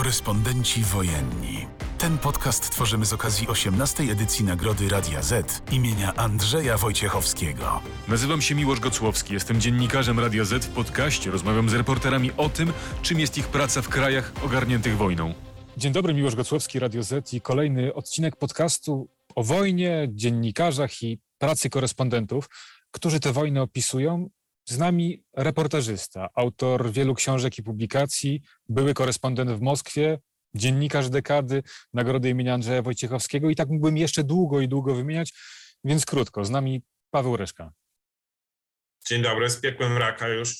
[0.00, 1.66] Korespondenci wojenni.
[1.98, 4.04] Ten podcast tworzymy z okazji 18.
[4.04, 7.80] edycji Nagrody Radia Z imienia Andrzeja Wojciechowskiego.
[8.08, 11.30] Nazywam się Miłosz Gocłowski, jestem dziennikarzem Radia Z w podcaście.
[11.30, 15.34] Rozmawiam z reporterami o tym, czym jest ich praca w krajach ogarniętych wojną.
[15.76, 21.70] Dzień dobry, Miłosz Gocłowski, Radio Z i kolejny odcinek podcastu o wojnie, dziennikarzach i pracy
[21.70, 22.48] korespondentów,
[22.90, 24.30] którzy tę wojnę opisują
[24.64, 30.18] z nami reportażysta, autor wielu książek i publikacji, były korespondent w Moskwie,
[30.54, 31.62] dziennikarz dekady,
[31.92, 35.32] nagrody imienia Andrzeja Wojciechowskiego i tak mógłbym jeszcze długo i długo wymieniać,
[35.84, 36.44] więc krótko.
[36.44, 37.72] Z nami Paweł Reszka.
[39.06, 40.56] Dzień dobry, spiekłem raka już.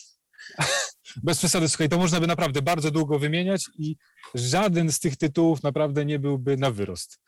[1.24, 3.96] Bez przesady, słuchaj, to można by naprawdę bardzo długo wymieniać i
[4.34, 7.20] żaden z tych tytułów naprawdę nie byłby na wyrost.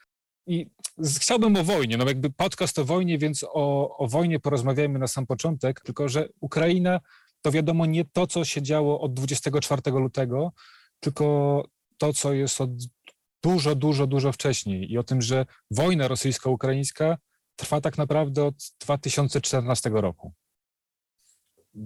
[0.47, 0.67] I
[1.17, 5.27] chciałbym o wojnie, no jakby podcast o wojnie, więc o, o wojnie porozmawiajmy na sam
[5.27, 7.01] początek, tylko że Ukraina
[7.43, 10.53] to wiadomo nie to, co się działo od 24 lutego,
[11.01, 11.65] tylko
[11.99, 12.71] to, co jest od
[13.43, 17.17] dużo, dużo, dużo wcześniej i o tym, że wojna rosyjsko-ukraińska
[17.57, 20.33] trwa tak naprawdę od 2014 roku.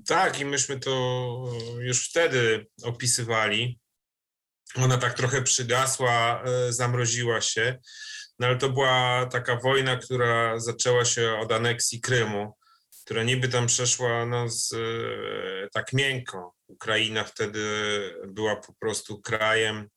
[0.06, 0.90] Tak, i myśmy to
[1.80, 3.80] już wtedy opisywali.
[4.74, 7.78] Ona tak trochę przygasła, e, zamroziła się.
[8.38, 12.52] No ale to była taka wojna, która zaczęła się od aneksji Krymu,
[13.04, 16.54] która niby tam przeszła no, z, e, tak miękko.
[16.66, 17.60] Ukraina wtedy
[18.26, 19.88] była po prostu krajem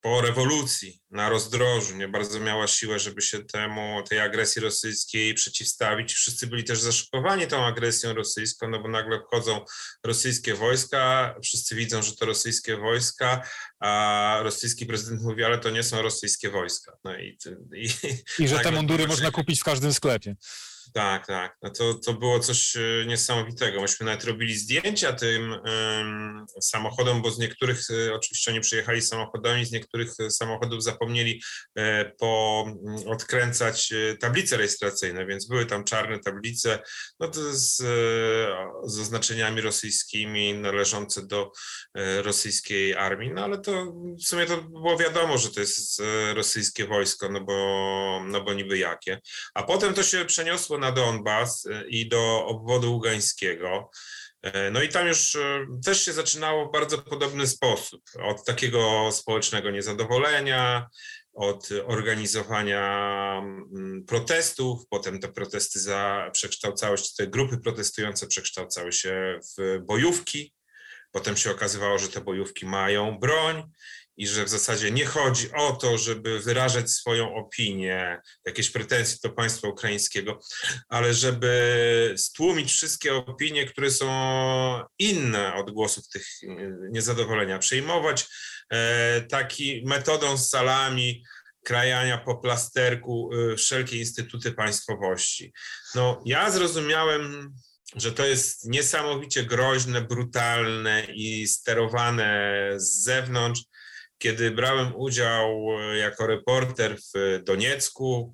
[0.00, 6.14] po rewolucji na rozdrożu, nie bardzo miała siłę, żeby się temu, tej agresji rosyjskiej przeciwstawić.
[6.14, 9.64] Wszyscy byli też zaszokowani tą agresją rosyjską, no bo nagle wchodzą
[10.04, 13.48] rosyjskie wojska, wszyscy widzą, że to rosyjskie wojska,
[13.80, 16.92] a rosyjski prezydent mówi, ale to nie są rosyjskie wojska.
[17.04, 17.38] No i,
[17.74, 17.88] i,
[18.38, 20.36] I że te mundury można kupić w każdym sklepie.
[20.94, 21.56] Tak, tak.
[21.62, 23.80] No to, to było coś e, niesamowitego.
[23.80, 29.64] Myśmy nawet robili zdjęcia tym um, samochodom, bo z niektórych, e, oczywiście oni przyjechali samochodami,
[29.64, 31.42] z niektórych e, samochodów zapomnieli
[31.76, 36.78] e, po, mm, odkręcać tablice rejestracyjne, więc były tam czarne tablice
[37.20, 37.76] no to z,
[38.84, 41.52] z oznaczeniami rosyjskimi należące do
[42.22, 46.02] rosyjskiej armii, no ale to w sumie to było wiadomo, że to jest
[46.34, 49.20] rosyjskie wojsko, no bo, no bo niby jakie.
[49.54, 53.90] A potem to się przeniosło na Donbas e, i do obwodu ługańskiego.
[54.42, 58.02] E, no i tam już e, też się zaczynało w bardzo podobny sposób.
[58.22, 60.86] Od takiego społecznego niezadowolenia,
[61.32, 69.40] od organizowania mm, protestów, potem te protesty za, przekształcały się, te grupy protestujące przekształcały się
[69.58, 70.54] w bojówki.
[71.12, 73.70] Potem się okazywało, że te bojówki mają broń
[74.18, 79.30] i że w zasadzie nie chodzi o to, żeby wyrażać swoją opinię, jakieś pretensje do
[79.30, 80.40] państwa ukraińskiego,
[80.88, 84.08] ale żeby stłumić wszystkie opinie, które są
[84.98, 86.26] inne od głosów tych
[86.90, 88.26] niezadowolenia, przejmować
[88.70, 91.24] e, taki metodą z salami
[91.64, 95.52] krajania po plasterku e, wszelkie instytuty państwowości.
[95.94, 97.54] No, ja zrozumiałem
[97.96, 103.62] że to jest niesamowicie groźne, brutalne i sterowane z zewnątrz,
[104.18, 108.32] kiedy brałem udział e, jako reporter w Doniecku,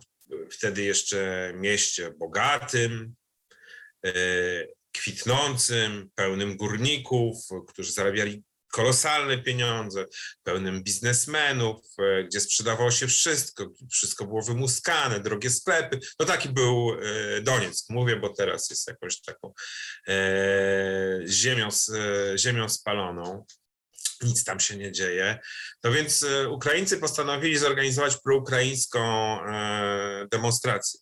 [0.50, 3.14] wtedy jeszcze mieście bogatym,
[4.06, 4.12] e,
[4.92, 7.36] kwitnącym, pełnym górników,
[7.68, 10.06] którzy zarabiali kolosalne pieniądze,
[10.42, 15.98] pełnym biznesmenów, e, gdzie sprzedawało się wszystko, wszystko było wymuskane, drogie sklepy.
[16.20, 16.90] No taki był
[17.42, 19.52] Donieck, mówię, bo teraz jest jakąś taką
[21.26, 21.68] ziemią,
[22.36, 23.44] ziemią spaloną
[24.24, 25.38] nic tam się nie dzieje.
[25.84, 29.00] No więc e, Ukraińcy postanowili zorganizować proukraińską
[29.46, 31.00] e, demonstrację.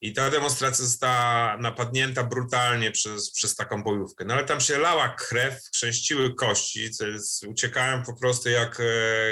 [0.00, 4.24] I ta demonstracja została napadnięta brutalnie przez, przez taką bojówkę.
[4.24, 8.84] No ale tam się lała krew, chrzęściły kości, jest, uciekałem po prostu jak e,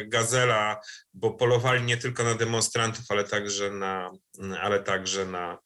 [0.06, 0.81] gazela,
[1.15, 4.10] bo polowali nie tylko na demonstrantów, ale także na,
[4.60, 5.59] ale także na,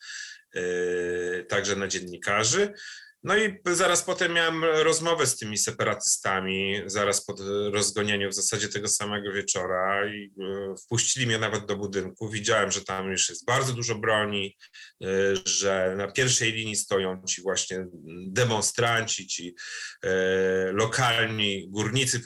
[1.49, 2.72] także na dziennikarzy.
[3.25, 7.34] No i zaraz potem miałem rozmowę z tymi separatystami, zaraz po
[7.72, 12.28] rozgonieniu w zasadzie tego samego wieczora i e, wpuścili mnie nawet do budynku.
[12.31, 14.57] Widziałem, że tam już jest bardzo dużo broni,
[15.03, 15.07] e,
[15.45, 17.87] że na pierwszej linii stoją ci właśnie
[18.27, 19.54] demonstranci, ci
[20.03, 22.22] e, lokalni górnicy,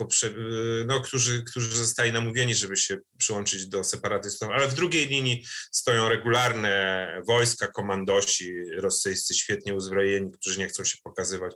[0.87, 6.09] no, którzy, którzy zostali namówieni, żeby się przyłączyć do separatystów, ale w drugiej linii stoją
[6.09, 11.55] regularne wojska, komandosi rosyjscy, świetnie uzbrojeni, którzy nie chcą się pokazywać,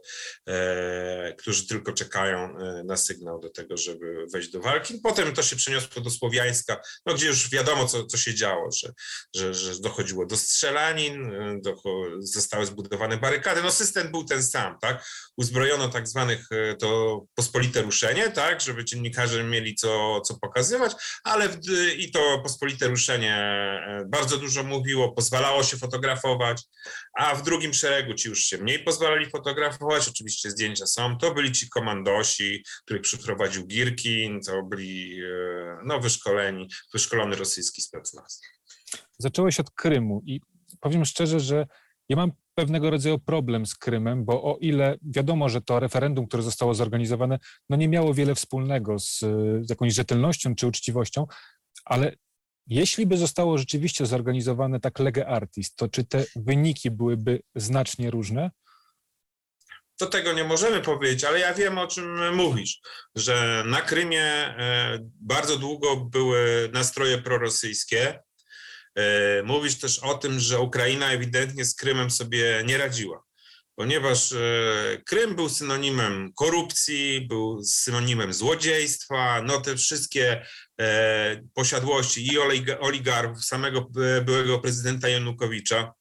[0.49, 5.01] e, którzy tylko czekają e, na sygnał do tego, żeby wejść do walki.
[5.03, 8.93] Potem to się przeniosło do Słowiańska, no, gdzie już wiadomo, co, co się działo, że,
[9.35, 11.33] że, że dochodziło do strzelanin,
[11.63, 11.77] do,
[12.19, 13.63] zostały zbudowane barykady.
[13.63, 15.05] No system był ten sam, tak?
[15.37, 20.93] Uzbrojono tak zwanych to pospolite ruszenie, tak, żeby dziennikarze mieli co, co pokazywać,
[21.25, 21.59] ale w,
[21.97, 23.43] i to pospolite ruszenie
[24.07, 26.63] bardzo dużo mówiło, pozwalało się fotografować,
[27.19, 31.53] a w drugim szeregu ci już się mniej pozwalali fotografować, oczywiście zdjęcia są, to byli
[31.53, 38.41] ci komandosi, których przyprowadził Girkin, to byli e, no, wyszkoleni, wyszkolony rosyjski specnaz.
[39.19, 40.41] Zacząłeś od Krymu i
[40.81, 41.67] powiem szczerze, że
[42.09, 46.43] ja mam pewnego rodzaju problem z Krymem, bo o ile wiadomo, że to referendum, które
[46.43, 47.39] zostało zorganizowane,
[47.71, 49.19] no nie miało wiele wspólnego z,
[49.61, 51.27] z jakąś rzetelnością czy uczciwością,
[51.85, 52.13] ale
[52.67, 58.51] jeśli by zostało rzeczywiście zorganizowane tak lege artis, to czy te wyniki byłyby znacznie różne?
[59.97, 62.81] To tego nie możemy powiedzieć, ale ja wiem o czym mówisz,
[63.15, 68.23] że na Krymie e, bardzo długo były nastroje prorosyjskie.
[68.95, 73.23] E, mówisz też o tym, że Ukraina ewidentnie z Krymem sobie nie radziła
[73.75, 74.39] ponieważ e,
[75.07, 80.47] Krym był synonimem korupcji, był synonimem złodziejstwa, no te wszystkie
[81.55, 82.39] posiadłości i
[82.81, 83.91] oligarchów, samego
[84.25, 85.93] byłego prezydenta Janukowicza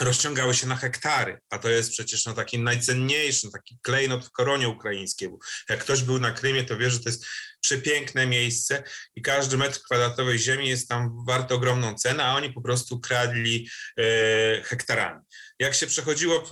[0.00, 4.68] rozciągały się na hektary, a to jest przecież no, taki najcenniejszy, taki klejnot w koronie
[4.68, 5.28] ukraińskiej.
[5.68, 7.26] Jak ktoś był na Krymie, to wie, że to jest
[7.60, 8.82] przepiękne miejsce
[9.16, 13.68] i każdy metr kwadratowej ziemi jest tam wart ogromną cenę, a oni po prostu kradli
[13.98, 15.20] e, hektarami
[15.58, 16.42] jak się przechodziło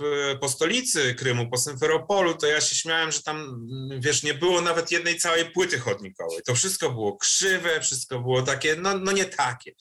[0.41, 3.67] po stolicy Krymu, po Symferopolu, to ja się śmiałem, że tam,
[3.99, 6.39] wiesz, nie było nawet jednej całej płyty chodnikowej.
[6.45, 9.71] To wszystko było krzywe, wszystko było takie, no, no nie takie.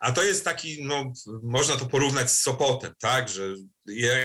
[0.00, 3.54] A to jest taki, no, można to porównać z Sopotem, tak, że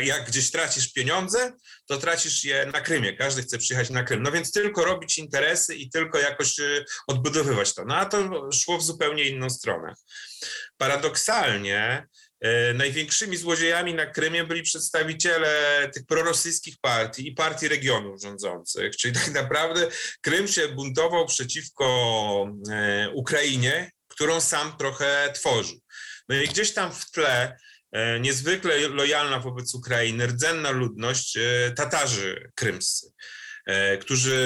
[0.02, 1.54] jak gdzieś tracisz pieniądze,
[1.86, 3.18] to tracisz je na Krymie.
[3.18, 4.24] Każdy chce przyjechać na Krym.
[4.24, 7.86] No więc tylko robić interesy i tylko jakoś y, odbudowywać to.
[7.86, 9.94] No a to szło w zupełnie inną stronę.
[10.78, 12.08] Paradoksalnie,
[12.44, 18.98] E, największymi złodziejami na Krymie byli przedstawiciele tych prorosyjskich partii i partii regionów rządzących.
[18.98, 19.88] Czyli tak naprawdę
[20.22, 21.86] Krym się buntował przeciwko
[22.72, 25.80] e, Ukrainie, którą sam trochę tworzył.
[26.30, 27.58] No i gdzieś tam w tle
[28.20, 31.38] niezwykle lojalna wobec Ukrainy, rdzenna ludność,
[31.76, 33.12] Tatarzy krymscy.
[33.66, 34.38] E, którzy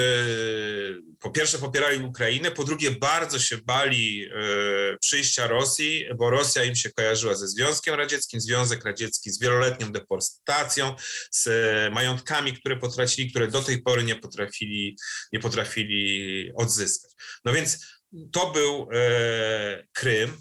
[1.20, 6.76] po pierwsze popierali Ukrainę, po drugie bardzo się bali e, przyjścia Rosji, bo Rosja im
[6.76, 10.94] się kojarzyła ze Związkiem Radzieckim, Związek Radziecki z wieloletnią deportacją,
[11.30, 11.48] z
[11.94, 14.96] majątkami, które potracili, które do tej pory nie potrafili,
[15.32, 17.10] nie potrafili odzyskać.
[17.44, 17.86] No więc
[18.32, 20.36] to był e, Krym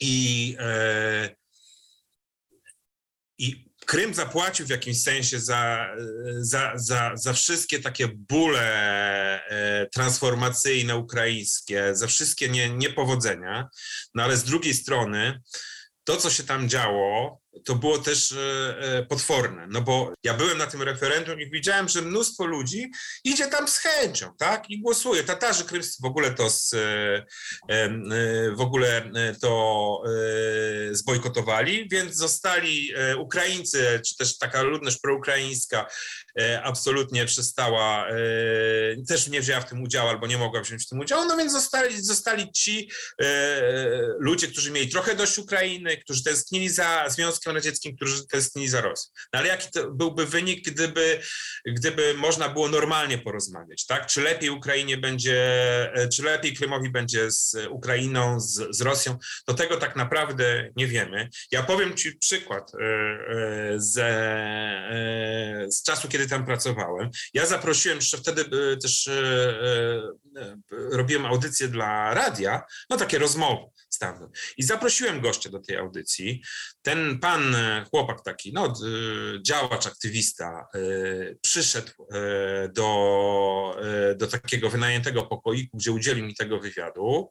[0.00, 0.56] i,
[3.38, 5.86] i Krym zapłacił w jakimś sensie za,
[6.38, 13.68] za, za, za wszystkie takie bóle e, transformacyjne ukraińskie, za wszystkie nie, niepowodzenia,
[14.14, 15.40] no ale z drugiej strony
[16.04, 18.38] to, co się tam działo, to było też e,
[18.78, 22.90] e, potworne, no bo ja byłem na tym referendum i widziałem, że mnóstwo ludzi
[23.24, 25.24] idzie tam z chęcią, tak, i głosuje.
[25.24, 27.26] Tatarzy krymscy w ogóle to z, e,
[28.56, 29.10] w ogóle
[29.40, 30.02] to
[30.90, 35.86] zbojkotowali, więc zostali Ukraińcy, czy też taka ludność proukraińska
[36.62, 38.06] absolutnie przestała,
[39.08, 41.52] też nie wzięła w tym udziału albo nie mogła wziąć w tym udziału, no więc
[41.52, 42.90] zostali, zostali ci
[44.18, 48.80] ludzie, którzy mieli trochę dość Ukrainy, którzy tęsknili za Związkiem Związkiem Radzieckim, którzy tęsknili za
[48.80, 49.10] Rosją.
[49.32, 51.20] No ale jaki to byłby wynik, gdyby,
[51.66, 54.06] gdyby można było normalnie porozmawiać, tak?
[54.06, 55.38] Czy lepiej Ukrainie będzie,
[55.94, 59.18] e, czy lepiej Krymowi będzie z Ukrainą, z, z Rosją?
[59.46, 61.28] To tego tak naprawdę nie wiemy.
[61.50, 64.08] Ja powiem Ci przykład e, e, ze,
[65.70, 67.10] z czasu, kiedy tam pracowałem.
[67.34, 68.44] Ja zaprosiłem, jeszcze wtedy
[68.82, 69.10] też
[70.92, 73.77] robiłem audycję dla radia, no takie rozmowy
[74.56, 76.42] I zaprosiłem gościa do tej audycji.
[76.82, 78.74] Ten pan, e, chłopak taki, no,
[79.42, 80.78] działacz, aktywista, e,
[81.42, 83.76] przyszedł e, do,
[84.16, 87.30] do takiego wynajętego pokoiku, gdzie udzielił mi tego wywiadu.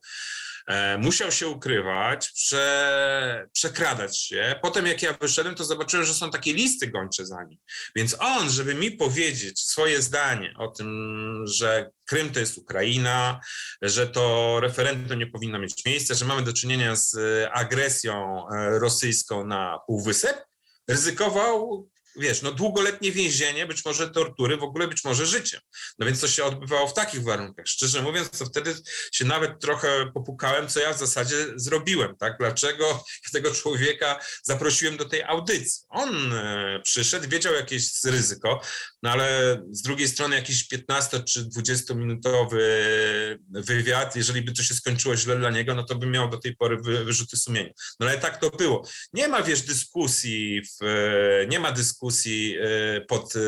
[0.68, 4.56] E, musiał się ukrywać, prze, przekradać się.
[4.62, 7.60] Potem jak ja wyszedłem, to zobaczyłem, że są takie listy gończe za nim.
[7.96, 13.40] Więc on, żeby mi powiedzieć swoje zdanie o tym, że Krym to jest Ukraina,
[13.82, 17.16] że to referendum nie powinno mieć miejsca, że mamy do czynienia z
[17.52, 20.46] agresją e, rosyjską na Półwysep,
[20.88, 25.62] ryzykował wiesz, no długoletnie więzienie, być może tortury, w ogóle być może życie.
[26.00, 27.68] No więc to się odbywało w takich warunkach.
[27.68, 28.76] Szczerze mówiąc, to wtedy
[29.12, 32.38] się nawet trochę popukałem, co ja w zasadzie zrobiłem, tak?
[32.40, 35.86] Dlaczego tego człowieka zaprosiłem do tej audycji?
[35.90, 38.62] On e, przyszedł, wiedział jakieś ryzyko,
[39.04, 42.58] no ale z drugiej strony jakiś 15 czy 20 minutowy
[43.50, 46.56] wywiad, jeżeli by to się skończyło źle dla niego, no to by miał do tej
[46.56, 47.72] pory wyrzuty sumienia.
[48.00, 48.88] No ale tak to było.
[49.14, 50.86] Nie ma, wiesz, dyskusji, w,
[51.50, 52.07] nie ma dyskusji
[52.60, 53.40] e, pod e,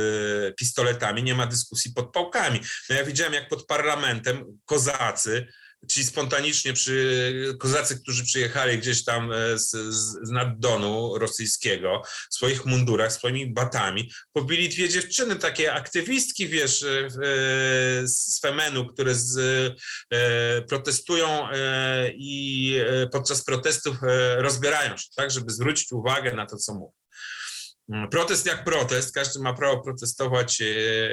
[0.53, 2.59] pistoletami, nie ma dyskusji pod pałkami.
[2.89, 5.47] No ja widziałem, jak pod parlamentem kozacy
[5.87, 12.01] ci spontanicznie przy, kozacy, którzy przyjechali gdzieś tam e, z, z nad Donu rosyjskiego,
[12.31, 17.09] w swoich mundurach, swoimi batami, pobili dwie dziewczyny, takie aktywistki, wiesz, e, e,
[18.07, 19.39] z Femenu, które z,
[20.69, 21.47] protestują
[22.13, 22.75] i
[23.11, 23.97] podczas protestów
[24.37, 26.98] rozbierają się, tak, żeby zwrócić uwagę na to, co mówią.
[27.93, 30.61] Mm, protest jak protest, każdy ma prawo protestować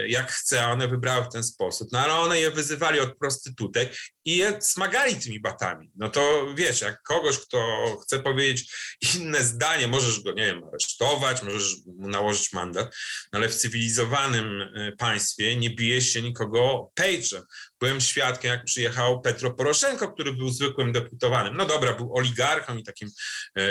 [0.07, 3.97] jak chce, a one wybrały w ten sposób, no ale one je wyzywali od prostytutek
[4.25, 5.91] i je smagali tymi batami.
[5.97, 7.59] No to wiesz, jak kogoś, kto
[8.03, 8.75] chce powiedzieć
[9.17, 12.97] inne zdanie, możesz go, nie wiem, aresztować, możesz mu nałożyć mandat,
[13.33, 17.43] no ale w cywilizowanym y, państwie nie bije się nikogo pejczem.
[17.81, 21.57] Byłem świadkiem, jak przyjechał Petro Poroszenko, który był zwykłym deputowanym.
[21.57, 23.11] No dobra, był oligarchą i takim
[23.59, 23.63] e,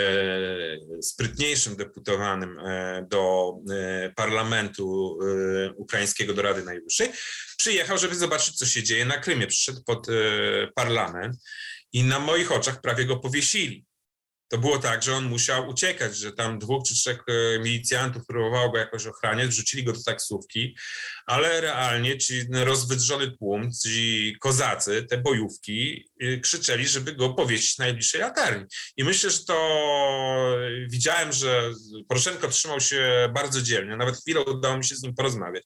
[1.02, 7.12] sprytniejszym deputowanym e, do e, parlamentu e, ukraińskiego, do Rady Najwyższej.
[7.58, 9.46] Przyjechał, żeby zobaczyć, co się dzieje na Krymie.
[9.46, 10.12] Przyszedł pod e,
[10.74, 11.36] parlament
[11.92, 13.86] i na moich oczach prawie go powiesili.
[14.48, 18.72] To było tak, że on musiał uciekać, że tam dwóch czy trzech e, milicjantów próbowało
[18.72, 20.76] go jakoś ochraniać, wrzucili go do taksówki,
[21.26, 28.20] ale realnie ci rozwydrzony tłum, ci kozacy, te bojówki y, krzyczeli, żeby go powiesić najbliższej
[28.20, 28.64] latarni.
[28.96, 29.56] I myślę, że to
[30.88, 31.70] widziałem, że
[32.08, 35.64] Poroszenko trzymał się bardzo dzielnie, nawet chwilę udało mi się z nim porozmawiać,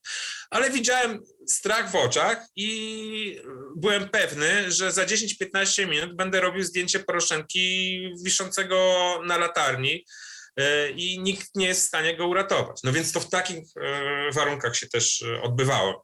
[0.51, 3.41] ale widziałem strach w oczach i
[3.77, 10.05] byłem pewny, że za 10-15 minut będę robił zdjęcie Poroszenki wiszącego na latarni,
[10.97, 12.81] i nikt nie jest w stanie go uratować.
[12.85, 16.03] No więc to w takich e, warunkach się też e, odbywało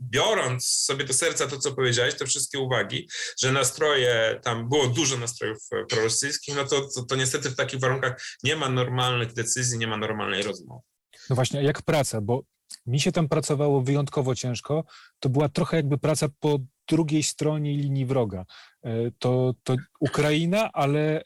[0.00, 3.08] biorąc sobie do serca to, co powiedziałeś, te wszystkie uwagi,
[3.40, 8.22] że nastroje, tam było dużo nastrojów prorosyjskich, no to, to, to, niestety w takich warunkach
[8.42, 10.82] nie ma normalnych decyzji, nie ma normalnej rozmowy.
[11.30, 12.20] No właśnie, jak praca?
[12.20, 12.42] Bo
[12.86, 14.84] mi się tam pracowało wyjątkowo ciężko.
[15.18, 18.44] To była trochę jakby praca po drugiej stronie linii wroga.
[19.18, 21.22] To, to Ukraina, ale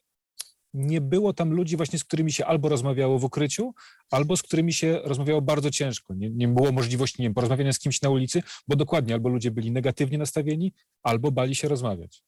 [0.74, 3.74] nie było tam ludzi właśnie, z którymi się albo rozmawiało w ukryciu,
[4.10, 6.14] albo z którymi się rozmawiało bardzo ciężko.
[6.14, 9.50] Nie, nie było możliwości, nie wiem, porozmawiania z kimś na ulicy, bo dokładnie albo ludzie
[9.50, 10.72] byli negatywnie nastawieni,
[11.02, 12.22] albo bali się rozmawiać.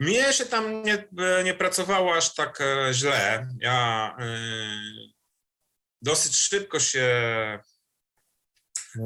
[0.00, 1.08] Mnie się tam nie,
[1.44, 3.48] nie pracowało aż tak e, źle.
[3.60, 5.12] Ja y,
[6.02, 7.60] dosyć szybko się e,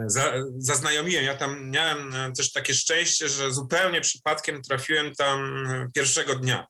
[0.07, 1.25] za, zaznajomiłem.
[1.25, 6.67] Ja tam miałem też takie szczęście, że zupełnie przypadkiem trafiłem tam pierwszego dnia.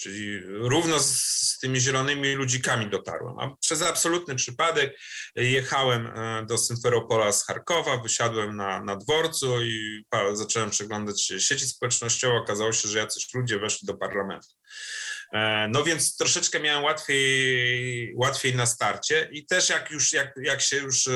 [0.00, 3.38] Czyli równo z, z, tymi zielonymi ludzikami dotarłem.
[3.38, 4.98] A przez absolutny przypadek
[5.36, 12.36] jechałem e, do Symferopola z Charkowa, wysiadłem na, na dworcu i zacząłem przeglądać sieci społecznościowe.
[12.36, 14.48] Okazało się, że jacyś ludzie weszli do parlamentu.
[15.32, 20.60] E, no więc troszeczkę miałem łatwiej, łatwiej na starcie i też jak już, jak, jak
[20.60, 21.12] się już e,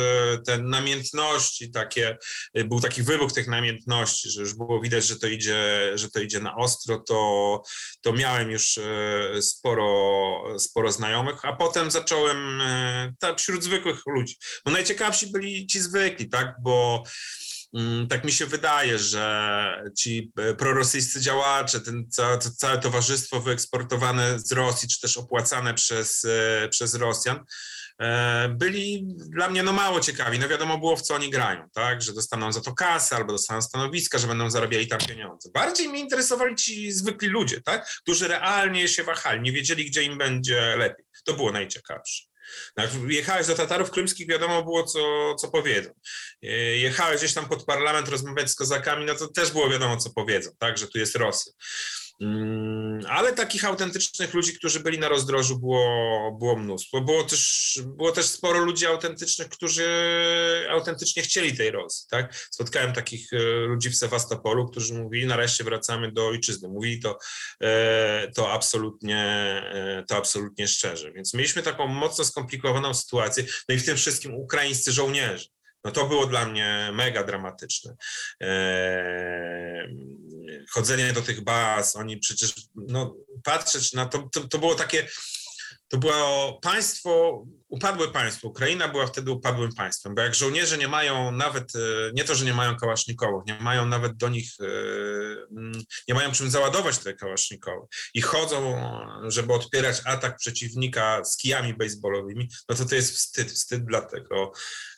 [0.47, 2.19] te namiętności takie,
[2.55, 6.21] e, był taki wybuch tych namiętności, że już było widać, że to idzie, że to
[6.21, 7.63] idzie na ostro, to,
[8.03, 8.79] to miałem już
[9.41, 12.63] sporo, sporo znajomych, a potem zacząłem
[13.21, 14.37] tak, wśród zwykłych ludzi.
[14.65, 17.03] Bo najciekawsi byli ci zwykli, tak, bo
[18.09, 24.39] tak mi się wydaje, że ci e, prorosyjscy działacze, ten całe, to całe towarzystwo wyeksportowane
[24.39, 27.45] z Rosji, czy też opłacane przez, e, przez Rosjan,
[28.01, 30.39] e, byli dla mnie no mało ciekawi.
[30.39, 32.03] No wiadomo było, w co oni grają, tak?
[32.03, 35.51] Że dostaną za to kasę albo dostaną stanowiska, że będą zarabiali tam pieniądze.
[35.55, 37.89] Bardziej mnie interesowali ci zwykli ludzie, tak?
[38.03, 41.05] Którzy realnie się wahali, nie wiedzieli, gdzie im będzie lepiej.
[41.25, 42.34] To było najciekawsze.
[42.77, 45.91] Jak jechałeś do Tatarów krymskich, wiadomo było, co, co powiedzą.
[46.43, 50.11] E, jechałeś gdzieś tam pod parlament rozmawiać z kozakami, no to też było wiadomo, co
[50.11, 51.53] powiedzą, tak, że tu jest Rosja.
[52.21, 57.01] Mm, ale takich autentycznych ludzi, którzy byli na rozdrożu, było, było mnóstwo.
[57.01, 59.87] Było też, było też sporo ludzi autentycznych, którzy
[60.71, 62.07] autentycznie chcieli tej Rosji.
[62.11, 62.35] Tak?
[62.51, 66.69] Spotkałem takich e, ludzi w Sewastopolu, którzy mówili, nareszcie wracamy do ojczyzny.
[66.69, 67.19] Mówili to,
[67.61, 69.19] e, to, absolutnie,
[69.75, 71.13] e, to absolutnie szczerze.
[71.13, 73.45] Więc mieliśmy taką mocno skomplikowaną sytuację.
[73.69, 75.55] No i w tym wszystkim ukraińscy żołnierze.
[75.85, 77.97] No to było dla mnie mega dramatyczne.
[78.41, 79.97] Eee,
[80.71, 85.07] chodzenie do tych baz, oni przecież, no patrzeć na to, to, to było takie,
[85.89, 88.49] to było państwo upadłe państwo.
[88.49, 91.79] Ukraina była wtedy upadłym państwem, bo jak żołnierze nie mają nawet, e,
[92.15, 94.67] nie to, że nie mają kałasznikowych, nie mają nawet do nich, e,
[95.51, 98.91] mm, nie mają czym załadować te kałasznikowe i chodzą,
[99.29, 104.53] żeby odpierać atak przeciwnika z kijami baseballowymi, no to to jest wstyd, wstyd dla tego,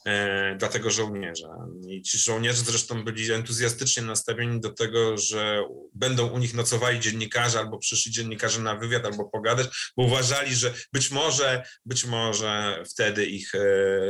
[0.07, 1.49] e, dla tego żołnierza.
[1.89, 5.65] I ci żołnierze zresztą byli entuzjastycznie nastawieni do tego, że
[5.95, 10.75] będą u nich nocowali dziennikarze albo przyszli dziennikarze na wywiad albo pogadać, bo uważali, że
[10.93, 13.59] być może, być może wtedy ich e,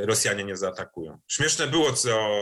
[0.06, 1.18] Rosjanie nie zaatakują.
[1.28, 2.36] Śmieszne było, co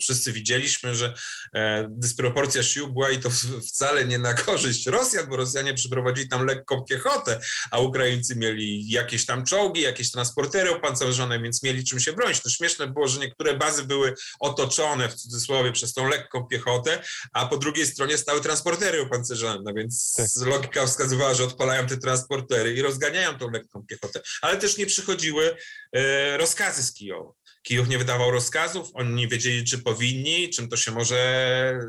[0.00, 1.14] wszyscy widzieliśmy, że
[1.54, 3.30] e, dysproporcja sił była i to
[3.68, 9.26] wcale nie na korzyść Rosjan, bo Rosjanie przyprowadzili tam lekką piechotę, a Ukraińcy mieli jakieś
[9.26, 12.40] tam czołgi, jakieś transportery opancerzone, więc mieli czym się bronić.
[12.40, 17.46] To śmieszne było, że niektóre bazy były otoczone w cudzysłowie przez tą lekką piechotę, a
[17.46, 20.26] po drugiej stronie stały transportery opancerzone, no więc tak.
[20.46, 24.20] logika wskazywała, że odpalają te transportery i rozganiają tą lekką piechotę.
[24.42, 25.45] Ale też nie przychodziły
[25.92, 27.32] e, rozkazy z Kijowa.
[27.62, 31.80] Kijów nie wydawał rozkazów, oni nie wiedzieli, czy powinni, czym to się może e,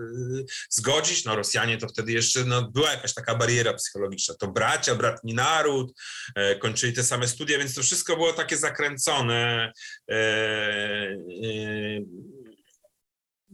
[0.70, 1.26] zgodzić.
[1.26, 4.36] No Rosjanie to wtedy jeszcze, no była jakaś taka bariera psychologiczna.
[4.36, 5.94] To bracia, bratni naród,
[6.36, 9.72] e, kończyli te same studia, więc to wszystko było takie zakręcone.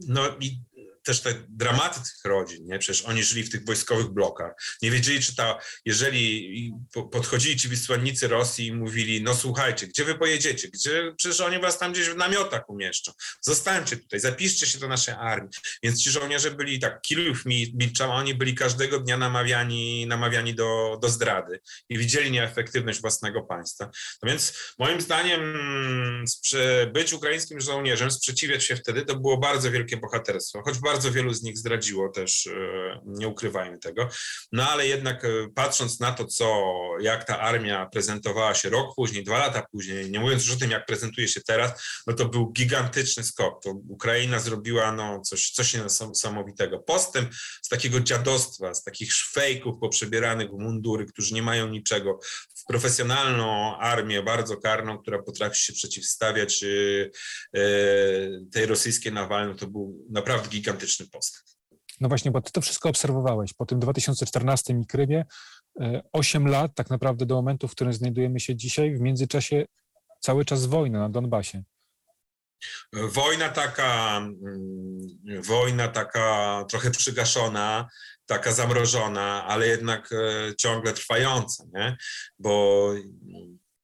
[0.08, 0.58] no i
[1.04, 2.78] też te dramaty tych rodzin, nie?
[2.78, 4.52] Przecież oni żyli w tych wojskowych blokach.
[4.82, 6.72] Nie wiedzieli, czy ta, jeżeli
[7.12, 10.68] podchodzili ci wysłannicy Rosji i mówili, no słuchajcie, gdzie wy pojedziecie?
[10.68, 13.12] Gdzie, przecież oni was tam gdzieś w namiotach umieszczą.
[13.40, 15.50] Zostańcie tutaj, zapiszcie się do naszej armii.
[15.82, 17.44] Więc ci żołnierze byli tak, Kijów
[17.74, 23.42] milczał, a oni byli każdego dnia namawiani, namawiani do, do zdrady i widzieli nieefektywność własnego
[23.42, 23.90] państwa.
[24.22, 25.54] No więc moim zdaniem
[26.92, 30.62] być ukraińskim żołnierzem, sprzeciwiać się wtedy, to było bardzo wielkie bohaterstwo.
[30.62, 34.08] Choć bardzo bardzo wielu z nich zdradziło też, e, nie ukrywajmy tego.
[34.52, 36.64] No ale jednak e, patrząc na to, co,
[37.00, 40.70] jak ta armia prezentowała się rok później, dwa lata później, nie mówiąc już o tym,
[40.70, 43.62] jak prezentuje się teraz, no to był gigantyczny skok.
[43.62, 46.78] To Ukraina zrobiła no, coś, coś niesamowitego.
[46.78, 52.18] Postęp z takiego dziadostwa, z takich szwejków poprzebieranych w mundury, którzy nie mają niczego,
[52.54, 57.58] w profesjonalną armię, bardzo karną, która potrafi się przeciwstawiać e,
[58.52, 61.44] tej rosyjskiej Nawalnej, to był naprawdę gigantyczny gigantyczny postęp.
[62.00, 63.52] No właśnie, bo ty to wszystko obserwowałeś.
[63.54, 65.24] Po tym 2014 i Krymie
[66.12, 69.64] 8 lat tak naprawdę do momentu, w którym znajdujemy się dzisiaj, w międzyczasie
[70.20, 71.62] cały czas wojna na Donbasie.
[72.92, 77.88] Wojna taka, mm, wojna taka trochę przygaszona,
[78.26, 81.96] taka zamrożona, ale jednak e, ciągle trwająca, nie?
[82.38, 82.90] bo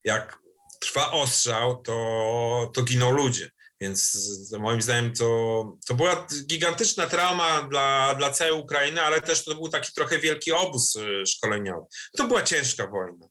[0.03, 0.39] jak
[0.79, 3.49] trwa ostrzał, to, to giną ludzie.
[3.81, 4.17] Więc
[4.59, 9.69] moim zdaniem to, to była gigantyczna trauma dla, dla całej Ukrainy, ale też to był
[9.69, 11.85] taki trochę wielki obóz y, szkoleniowy.
[12.17, 13.27] To była ciężka wojna,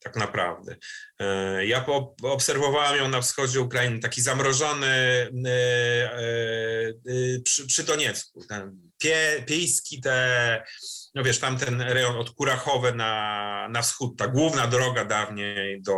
[0.00, 0.76] tak naprawdę.
[1.20, 1.86] E, ja
[2.22, 4.86] obserwowałem ją na wschodzie Ukrainy, taki zamrożony
[5.46, 8.44] y, y, przy, przy Doniecku.
[8.48, 9.44] Ten pie,
[10.02, 10.64] te
[11.14, 15.94] no wiesz, tam ten rejon od Kurachowe na, na wschód, ta główna droga dawniej do,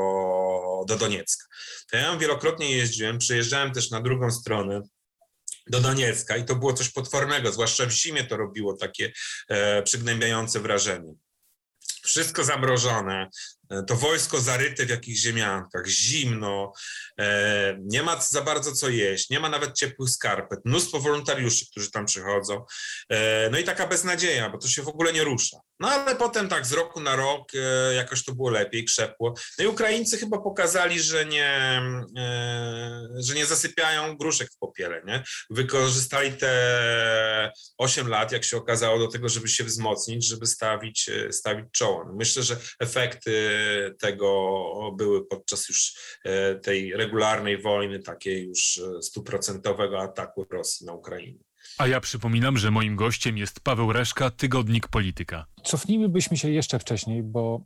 [0.89, 1.45] do Doniecka.
[1.91, 4.81] To ja wielokrotnie jeździłem, przyjeżdżałem też na drugą stronę,
[5.67, 9.13] do Doniecka i to było coś potwornego, zwłaszcza w zimie to robiło takie
[9.49, 11.15] e, przygnębiające wrażenie.
[12.03, 13.31] Wszystko zamrożone,
[13.87, 16.73] to wojsko zaryte w jakichś ziemiankach, zimno,
[17.19, 21.91] e, nie ma za bardzo co jeść, nie ma nawet ciepłych skarpet, mnóstwo wolontariuszy, którzy
[21.91, 22.65] tam przychodzą,
[23.09, 25.57] e, no i taka beznadzieja, bo to się w ogóle nie rusza.
[25.81, 27.53] No ale potem tak z roku na rok
[27.97, 29.35] jakoś to było lepiej, krzepło.
[29.59, 31.81] No i Ukraińcy chyba pokazali, że nie,
[33.19, 35.25] że nie zasypiają gruszek w popiele, nie?
[35.51, 41.67] Wykorzystali te 8 lat, jak się okazało, do tego, żeby się wzmocnić, żeby stawić, stawić
[41.73, 42.05] czoło.
[42.05, 43.33] No myślę, że efekty
[44.01, 44.63] tego
[44.97, 51.39] były podczas już e, tej regularnej wojny, takiej już e, stuprocentowego ataku Rosji na Ukrainę.
[51.79, 55.47] A ja przypominam, że moim gościem jest Paweł Reszka, Tygodnik Polityka.
[55.63, 57.61] Cofnijmy się jeszcze wcześniej, bo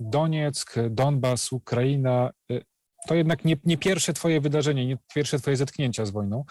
[0.00, 2.60] Donieck, Donbas, Ukraina e,
[3.08, 6.44] to jednak nie, nie pierwsze twoje wydarzenie, nie pierwsze twoje zetknięcia z wojną.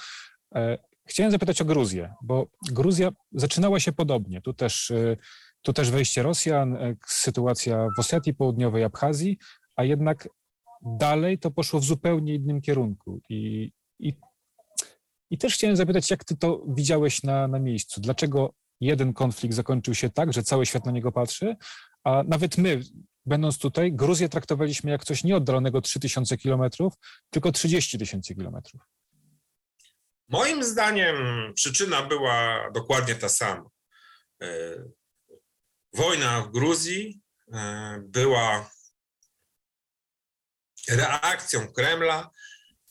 [1.07, 4.41] Chciałem zapytać o Gruzję, bo Gruzja zaczynała się podobnie.
[4.41, 4.93] Tu też
[5.65, 9.37] tu też wejście Rosjan, e, sytuacja w Osetii Południowej, Abchazji,
[9.75, 10.29] a jednak
[10.81, 13.19] dalej to poszło w zupełnie innym kierunku.
[13.29, 14.13] I, i,
[15.29, 18.01] i też chciałem zapytać, jak ty to widziałeś na, na miejscu?
[18.01, 21.55] Dlaczego jeden konflikt zakończył się tak, że cały świat na niego patrzy,
[22.03, 22.81] a nawet my,
[23.25, 26.93] będąc tutaj, Gruzję traktowaliśmy jak coś nieoddalonego 3000 kilometrów,
[27.29, 28.81] tylko 30 tysięcy kilometrów?
[30.29, 31.15] Moim zdaniem
[31.55, 33.69] przyczyna była dokładnie ta sama.
[34.41, 34.47] E,
[35.93, 37.21] Wojna w Gruzji
[37.53, 38.69] e, była
[40.89, 42.29] reakcją Kremla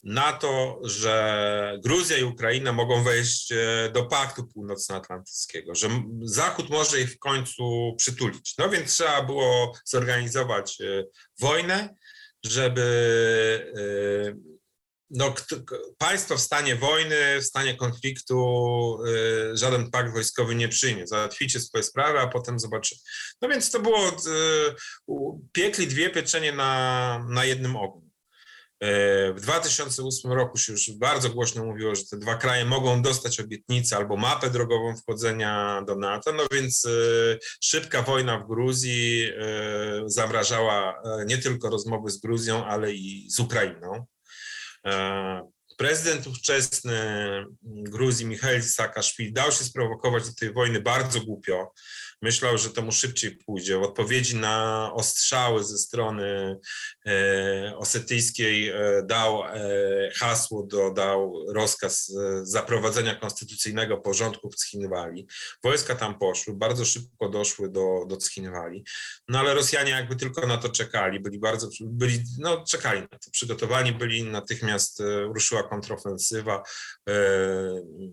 [0.04, 5.88] na to, że Gruzja i Ukraina mogą wejść e, do Paktu Północnoatlantyckiego, że
[6.22, 8.54] Zachód może ich w końcu przytulić.
[8.58, 11.04] No więc trzeba było zorganizować e,
[11.40, 11.94] wojnę,
[12.44, 14.54] żeby e,
[15.10, 15.34] no,
[15.98, 18.98] państwo w stanie wojny, w stanie konfliktu
[19.52, 21.06] żaden pakt wojskowy nie przyjmie.
[21.06, 23.00] Załatwicie swoje sprawy, a potem zobaczymy.
[23.42, 24.16] No więc to było
[25.52, 28.03] piekli dwie pieczenie na, na jednym ogniu.
[28.80, 33.40] E, w 2008 roku się już bardzo głośno mówiło, że te dwa kraje mogą dostać
[33.40, 36.90] obietnicę albo mapę drogową wchodzenia do NATO, no więc e,
[37.60, 44.06] szybka wojna w Gruzji e, zamrażała nie tylko rozmowy z Gruzją, ale i z Ukrainą.
[45.78, 46.98] Prezydent ówczesny
[47.62, 51.72] Gruzji, Michail Saakaszwili, dał się sprowokować do tej wojny bardzo głupio
[52.24, 53.78] myślał, że to mu szybciej pójdzie.
[53.78, 56.56] W odpowiedzi na ostrzały ze strony
[57.76, 59.58] osetyjskiej e, dał e,
[60.14, 62.12] hasło, do, dał rozkaz
[62.42, 65.26] zaprowadzenia konstytucyjnego porządku w Cchinwali.
[65.62, 68.18] Wojska tam poszły, bardzo szybko doszły do, do
[69.28, 73.30] no ale Rosjanie jakby tylko na to czekali, byli bardzo, byli, no czekali na to,
[73.30, 75.02] przygotowani byli, natychmiast
[75.34, 76.62] ruszyła kontrofensywa,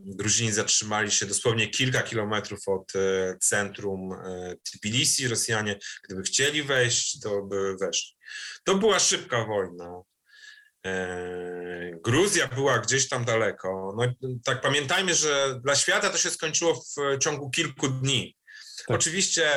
[0.06, 2.92] Gruzini zatrzymali się dosłownie kilka kilometrów od
[3.40, 5.28] centrum e, Tbilisi.
[5.28, 8.21] Rosjanie, gdyby chcieli wejść, to by weszli.
[8.64, 10.02] To była szybka wojna.
[10.86, 13.94] E, Gruzja była gdzieś tam daleko.
[13.98, 18.38] No, tak pamiętajmy, że dla świata to się skończyło w ciągu kilku dni.
[18.78, 18.96] Tak.
[18.98, 19.50] Oczywiście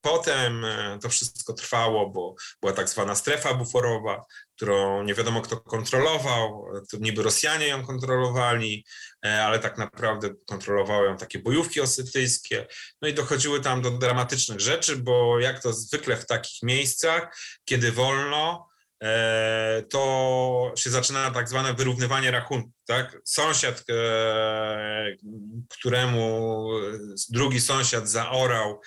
[0.00, 4.24] potem e, to wszystko trwało, bo była tak zwana strefa buforowa,
[4.56, 8.84] którą nie wiadomo kto kontrolował, to niby Rosjanie ją kontrolowali,
[9.22, 12.66] ale tak naprawdę kontrolowały takie bojówki osytyjskie.
[13.02, 17.92] No i dochodziły tam do dramatycznych rzeczy, bo jak to zwykle w takich miejscach, kiedy
[17.92, 18.68] wolno,
[19.02, 22.72] e, to się zaczyna tak zwane wyrównywanie rachunków.
[22.86, 23.18] Tak?
[23.24, 25.16] Sąsiad, e,
[25.68, 26.68] któremu
[27.28, 28.80] drugi sąsiad zaorał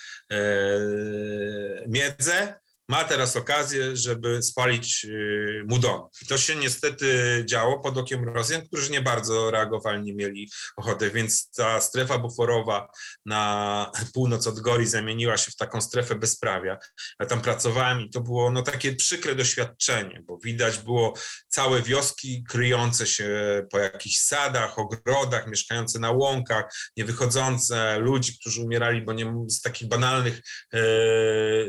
[1.87, 2.62] miedzę,
[2.93, 6.07] ma teraz okazję, żeby spalić y, mu dom.
[6.21, 7.07] I to się niestety
[7.45, 12.87] działo pod okiem Rosjan, którzy nie bardzo reagowali, nie mieli ochoty, więc ta strefa buforowa
[13.25, 16.77] na północ od Gori zamieniła się w taką strefę bezprawia.
[17.19, 21.13] Ja tam pracowałem i to było no, takie przykre doświadczenie, bo widać było
[21.49, 23.27] całe wioski kryjące się
[23.71, 29.61] po jakichś sadach, ogrodach, mieszkające na łąkach, nie wychodzące, ludzi, którzy umierali, bo nie z
[29.61, 30.41] takich banalnych,
[30.73, 30.79] e,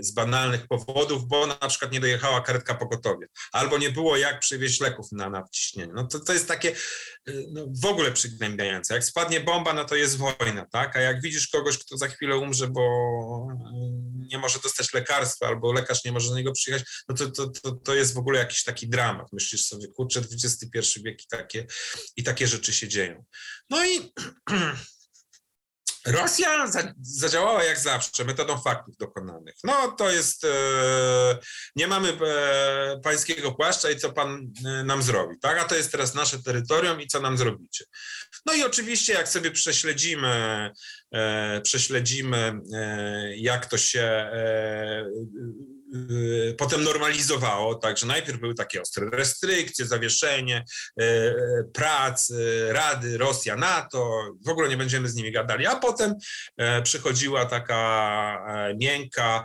[0.00, 4.80] z banalnych powodów, bo na przykład nie dojechała karetka pogotowia, albo nie było jak przywieźć
[4.80, 5.92] leków na nadciśnienie.
[5.94, 6.72] No to, to jest takie
[7.28, 8.94] y, no, w ogóle przygnębiające.
[8.94, 10.96] Jak spadnie bomba, no to jest wojna, tak?
[10.96, 12.82] A jak widzisz kogoś, kto za chwilę umrze, bo
[13.50, 17.46] y, nie może dostać lekarstwa, albo lekarz nie może do niego przyjechać, no to, to,
[17.48, 19.26] to, to jest w ogóle jakiś taki dramat.
[19.32, 21.66] Myślisz sobie, kurczę, XXI wiek i takie,
[22.16, 23.24] i takie rzeczy się dzieją.
[23.70, 24.12] No i
[26.06, 26.66] Rosja
[27.00, 29.54] zadziałała jak zawsze metodą faktów dokonanych.
[29.64, 30.48] No to jest, e,
[31.76, 35.58] nie mamy e, pańskiego płaszcza i co pan e, nam zrobi, tak?
[35.58, 37.84] A to jest teraz nasze terytorium i co nam zrobicie.
[38.46, 40.70] No i oczywiście jak sobie prześledzimy,
[41.62, 42.60] prześledzimy
[43.36, 44.30] jak to się
[46.58, 50.64] potem normalizowało, także najpierw były takie ostre restrykcje, zawieszenie
[51.00, 51.34] y, y,
[51.72, 52.32] prac
[52.68, 56.14] Rady Rosja, NATO, w ogóle nie będziemy z nimi gadali, a potem
[56.82, 57.74] przychodziła taka
[58.48, 59.44] e, miękka,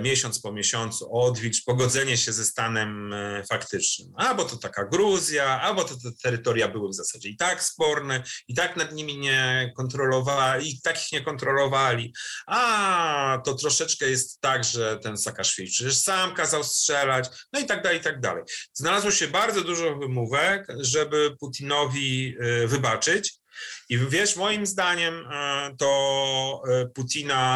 [0.00, 3.14] miesiąc po miesiącu odwilż, pogodzenie się ze stanem
[3.50, 4.12] faktycznym.
[4.16, 8.54] Albo to taka Gruzja, albo to te terytoria były w zasadzie i tak sporne, i
[8.54, 12.14] tak nad nimi nie kontrolowali, i tak ich nie kontrolowali,
[12.46, 17.82] a to troszeczkę jest tak, że ten Saakaszwili przecież sam kazał strzelać, no i tak
[17.82, 18.44] dalej, i tak dalej.
[18.74, 23.39] Znalazło się bardzo dużo wymówek, żeby Putinowi e, wybaczyć.
[23.90, 27.50] I wiesz, moim zdaniem e, to e, Putina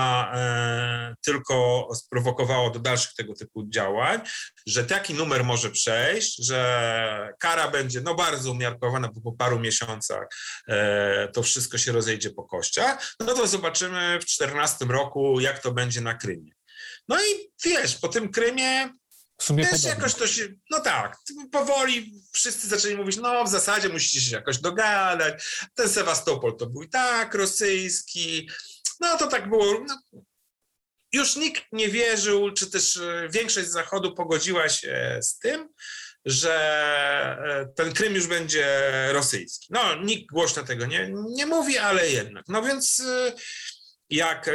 [1.24, 4.20] tylko sprowokowało do dalszych tego typu działań,
[4.66, 10.26] że taki numer może przejść, że kara będzie no bardzo umiarkowana, bo po paru miesiącach
[11.34, 13.14] to wszystko się rozejdzie po kościach.
[13.20, 16.52] No to zobaczymy w 2014 roku, jak to będzie na Krymie.
[17.08, 18.90] No i wiesz, po tym Krymie
[19.38, 19.90] w sumie też podobnie.
[19.90, 21.16] jakoś to się, no tak,
[21.52, 25.44] powoli wszyscy zaczęli mówić, no w zasadzie musicie się jakoś dogadać,
[25.74, 28.50] ten Sewastopol to był i tak rosyjski,
[29.00, 30.22] no to tak było, no,
[31.12, 35.68] już nikt nie wierzył, czy też e, większość z Zachodu pogodziła się z tym,
[36.24, 36.54] że
[37.44, 39.66] e, ten Krym już będzie rosyjski.
[39.70, 42.44] No, nikt głośno tego nie, nie mówi, ale jednak.
[42.48, 43.32] No więc e,
[44.10, 44.50] jak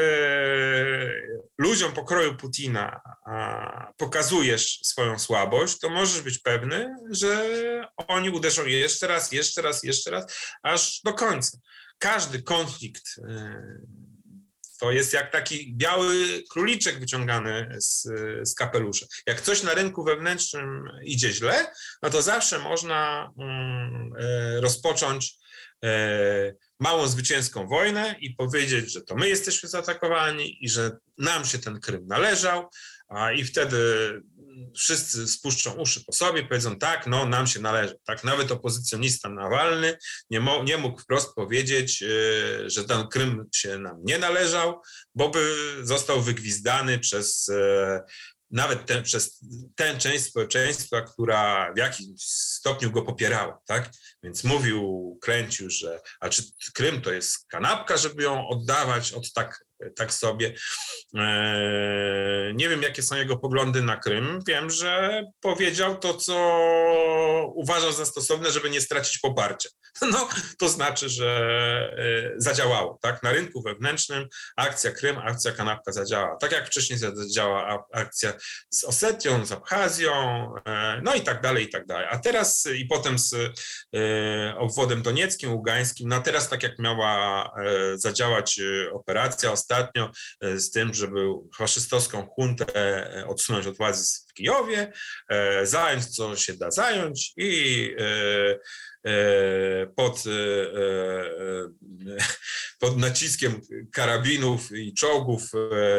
[1.57, 3.01] ludziom pokroju Putina
[3.97, 7.47] pokazujesz swoją słabość, to możesz być pewny, że
[8.07, 11.57] oni uderzą jeszcze raz, jeszcze raz, jeszcze raz, aż do końca.
[11.99, 13.19] Każdy konflikt
[14.79, 18.03] to jest jak taki biały króliczek wyciągany z,
[18.49, 19.05] z kapelusza.
[19.27, 21.71] Jak coś na rynku wewnętrznym idzie źle,
[22.03, 25.35] no to zawsze można mm, e, rozpocząć
[25.83, 31.59] e, małą zwycięską wojnę i powiedzieć, że to my jesteśmy zaatakowani i że nam się
[31.59, 32.69] ten Krym należał,
[33.09, 33.77] a i wtedy
[34.77, 37.95] wszyscy spuszczą uszy po sobie, powiedzą tak, no nam się należy.
[38.05, 39.97] Tak, nawet opozycjonista Nawalny
[40.29, 44.81] nie, mo, nie mógł wprost powiedzieć, yy, że ten Krym się nam nie należał,
[45.15, 47.99] bo by został wygwizdany przez yy,
[48.51, 49.39] nawet ten, przez
[49.75, 53.91] tę część społeczeństwa, która w jakimś stopniu go popierała, tak?
[54.23, 59.65] Więc mówił, kręcił, że a czy Krym to jest kanapka, żeby ją oddawać od tak
[59.95, 60.53] tak sobie.
[61.17, 64.39] E, nie wiem, jakie są jego poglądy na Krym.
[64.47, 66.33] Wiem, że powiedział to, co
[67.55, 69.69] uważał za stosowne, żeby nie stracić poparcia.
[70.11, 71.29] No, to znaczy, że
[71.97, 72.99] e, zadziałało.
[73.01, 73.23] Tak?
[73.23, 76.37] Na rynku wewnętrznym akcja Krym, akcja Kanapka zadziałała.
[76.37, 78.33] Tak jak wcześniej zadziałała akcja
[78.69, 80.13] z Osetią, z Abchazją,
[80.65, 82.07] e, no i tak dalej, i tak dalej.
[82.09, 83.35] A teraz i potem z
[84.57, 87.51] obwodem donieckim, ługańskim, no a teraz tak jak miała
[87.95, 88.59] zadziałać
[88.93, 91.25] operacja ostatnio e, z tym, żeby
[91.57, 94.91] faszystowską huntę e, odsunąć od władzy w Kijowie,
[95.29, 97.95] e, zająć co się da zająć i
[99.95, 100.23] pod,
[102.79, 105.51] pod naciskiem karabinów i czołgów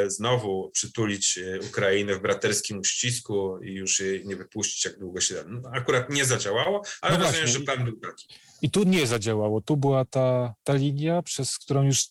[0.07, 5.45] znowu przytulić Ukrainę w braterskim uścisku i już jej nie wypuścić jak długo się da.
[5.47, 8.27] No, akurat nie zadziałało, ale no rozumiem, że plan był taki.
[8.63, 9.61] I tu nie zadziałało.
[9.61, 12.05] Tu była ta, ta linia, przez którą już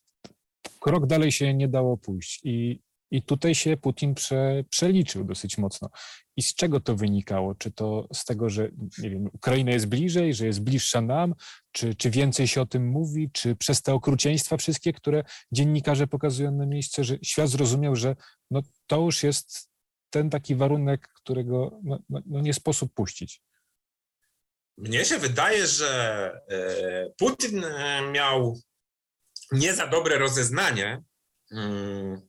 [0.79, 2.39] krok dalej się nie dało pójść.
[2.43, 5.89] I, i tutaj się Putin prze, przeliczył dosyć mocno.
[6.37, 7.55] I z czego to wynikało?
[7.55, 11.35] Czy to z tego, że nie wiem, Ukraina jest bliżej, że jest bliższa nam,
[11.71, 16.51] czy, czy więcej się o tym mówi, czy przez te okrucieństwa wszystkie, które dziennikarze pokazują
[16.51, 18.15] na miejsce, że świat zrozumiał, że
[18.51, 19.69] no, to już jest
[20.09, 23.41] ten taki warunek, którego no, no, no nie sposób puścić.
[24.77, 28.59] Mnie się wydaje, że e, Putin e, miał
[29.51, 31.03] nie za dobre rozeznanie,
[31.51, 32.21] mm,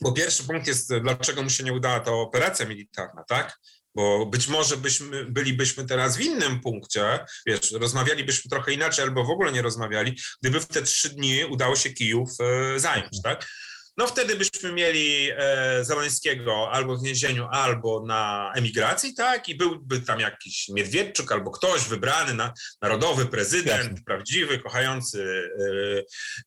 [0.00, 3.58] bo pierwszy punkt jest, dlaczego mu się nie udała ta operacja militarna, tak?
[3.94, 9.30] Bo być może byśmy, bylibyśmy teraz w innym punkcie, wiesz, rozmawialibyśmy trochę inaczej albo w
[9.30, 13.46] ogóle nie rozmawiali, gdyby w te trzy dni udało się Kijów e, zająć, tak?
[13.96, 19.48] No wtedy byśmy mieli e, Zeleńskiego albo w więzieniu, albo na emigracji, tak?
[19.48, 25.50] I byłby tam jakiś Miedwiedczuk albo ktoś wybrany na narodowy prezydent, prawdziwy, kochający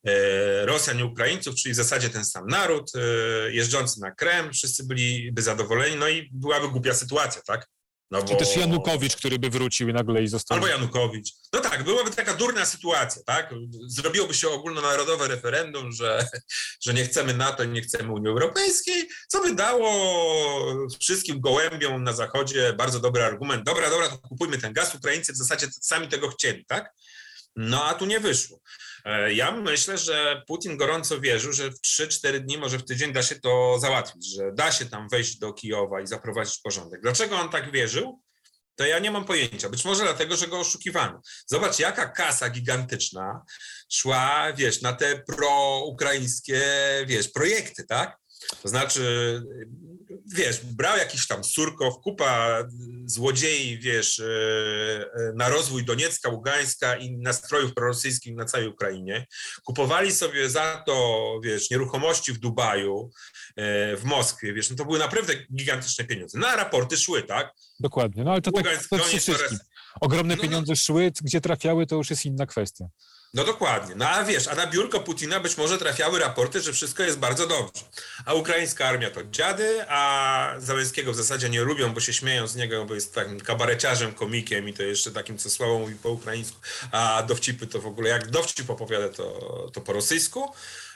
[0.04, 3.00] e, e, Rosjan i Ukraińców, czyli w zasadzie ten sam naród, e,
[3.52, 7.66] jeżdżący na Krem, wszyscy byliby zadowoleni, no i byłaby głupia sytuacja, tak?
[8.10, 8.28] No bo...
[8.28, 10.54] Czy też Janukowicz, który by wrócił i nagle i został.
[10.54, 11.32] Albo Janukowicz.
[11.52, 13.54] No tak, byłaby taka durna sytuacja, tak?
[13.86, 16.26] Zrobiłoby się ogólnonarodowe referendum, że,
[16.82, 19.90] że nie chcemy NATO i nie chcemy Unii Europejskiej, co by dało
[21.00, 23.64] wszystkim gołębiom na Zachodzie bardzo dobry argument.
[23.64, 24.94] Dobra, dobra, to kupujmy ten gaz.
[24.94, 26.92] Ukraińcy w zasadzie sami tego chcieli, tak?
[27.56, 28.60] No a tu nie wyszło.
[29.04, 33.22] E, ja myślę, że Putin gorąco wierzył, że w 3-4 dni, może w tydzień da
[33.22, 37.00] się to załatwić, że da się tam wejść do Kijowa i zaprowadzić porządek.
[37.00, 38.22] Dlaczego on tak wierzył?
[38.74, 39.68] To ja nie mam pojęcia.
[39.68, 41.22] Być może dlatego, że go oszukiwano.
[41.46, 43.42] Zobacz, jaka kasa gigantyczna
[43.92, 46.62] szła, wiesz, na te proukraińskie,
[47.06, 48.18] wiesz, projekty, tak?
[48.62, 49.42] To znaczy,
[50.26, 52.64] wiesz, brał jakiś tam Surkow, kupa
[53.04, 59.26] złodziei, wiesz, e, e, na rozwój Doniecka, Ługańska i nastrojów prorosyjskich na całej Ukrainie.
[59.64, 63.10] Kupowali sobie za to, wiesz, nieruchomości w Dubaju,
[63.56, 66.38] e, w Moskwie, wiesz, no to były naprawdę gigantyczne pieniądze.
[66.38, 67.52] Na raporty szły, tak?
[67.80, 69.58] Dokładnie, no ale to tak to wszystkim.
[70.00, 72.84] Ogromne no, no, pieniądze szły, gdzie trafiały, to już jest inna kwestia.
[73.34, 73.94] No dokładnie.
[73.94, 77.46] No a wiesz, a na biurko Putina być może trafiały raporty, że wszystko jest bardzo
[77.46, 77.84] dobrze.
[78.24, 82.56] A ukraińska armia to dziady, a Załęskiego w zasadzie nie lubią, bo się śmieją z
[82.56, 86.58] niego, bo jest takim kabareciarzem, komikiem i to jeszcze takim, co słabo mówi po ukraińsku,
[86.92, 90.52] a dowcipy to w ogóle, jak dowcip opowiada, to, to po rosyjsku.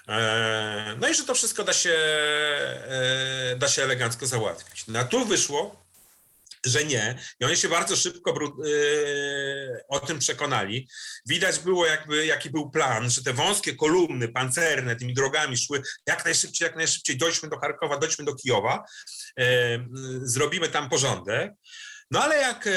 [0.09, 4.85] E, no i że to wszystko da się, e, da się elegancko załatwić.
[4.89, 5.84] No a tu wyszło,
[6.65, 7.19] że nie.
[7.41, 10.89] I oni się bardzo szybko yy, o tym przekonali.
[11.29, 16.25] Widać było, jakby, jaki był plan, że te wąskie kolumny pancerne tymi drogami szły jak
[16.25, 17.17] najszybciej, jak najszybciej.
[17.17, 18.85] Dojdźmy do Charkowa, dojdźmy do Kijowa,
[19.39, 19.45] yy,
[20.23, 21.53] zrobimy tam porządek.
[22.15, 22.69] No ale jak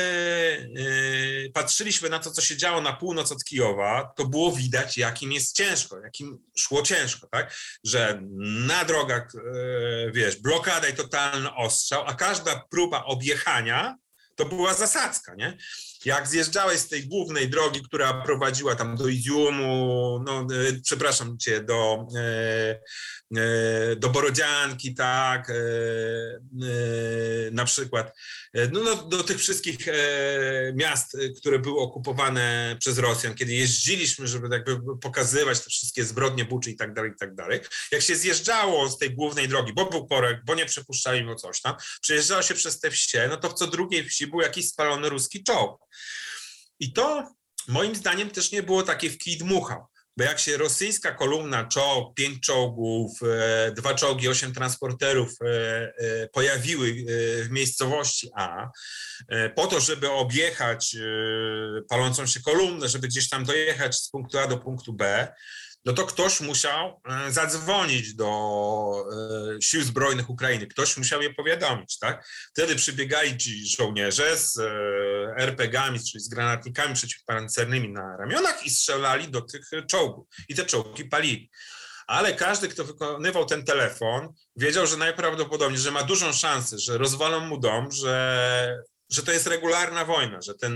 [1.53, 5.55] patrzyliśmy na to, co się działo na północ od Kijowa, to było widać, jakim jest
[5.55, 7.55] ciężko, jakim szło ciężko, tak?
[7.83, 8.21] Że
[8.67, 9.31] na drogach,
[10.13, 13.97] wiesz, blokada i totalny ostrzał, a każda próba objechania
[14.35, 15.57] to była zasadzka, nie?
[16.07, 20.45] Jak zjeżdżałeś z tej głównej drogi, która prowadziła tam do Iziumu, no, e,
[20.83, 22.79] przepraszam cię, do, e,
[23.37, 25.51] e, do Borodzianki, tak,
[27.51, 28.17] na przykład,
[28.71, 29.77] no, no, do tych wszystkich
[30.73, 36.71] miast, które były okupowane przez Rosjan, kiedy jeździliśmy, żeby jakby pokazywać te wszystkie zbrodnie Buczy
[36.71, 37.59] i tak dalej, i tak dalej.
[37.91, 41.61] Jak się zjeżdżało z tej głównej drogi, bo był korek, bo nie przepuszczali mu coś
[41.61, 45.09] tam, przejeżdżało się przez te wsie, no to w co drugiej wsi był jakiś spalony
[45.09, 45.87] ruski czołg.
[46.79, 47.29] I to
[47.67, 49.85] moim zdaniem też nie było takie w kij dmuchał.
[50.17, 56.27] Bo jak się rosyjska kolumna czołg, pięć czołgów, e, dwa czołgi, osiem transporterów e, e,
[56.27, 56.93] pojawiły
[57.43, 58.69] w miejscowości A,
[59.55, 60.95] po to, żeby objechać
[61.89, 65.33] palącą się kolumnę, żeby gdzieś tam dojechać z punktu A do punktu B,
[65.87, 68.29] no to ktoś musiał e, zadzwonić do
[69.57, 72.27] e, sił zbrojnych Ukrainy, ktoś musiał je powiadomić, tak?
[72.53, 74.63] Wtedy przybiegali ci żołnierze z e,
[75.37, 80.27] RPG-ami, czyli z granatnikami przeciwpancernymi na ramionach i strzelali do tych czołgów.
[80.49, 81.49] I te czołgi palili.
[82.07, 87.39] Ale każdy, kto wykonywał ten telefon, wiedział, że najprawdopodobniej, że ma dużą szansę, że rozwalą
[87.39, 90.75] mu dom, że że to jest regularna wojna, że ten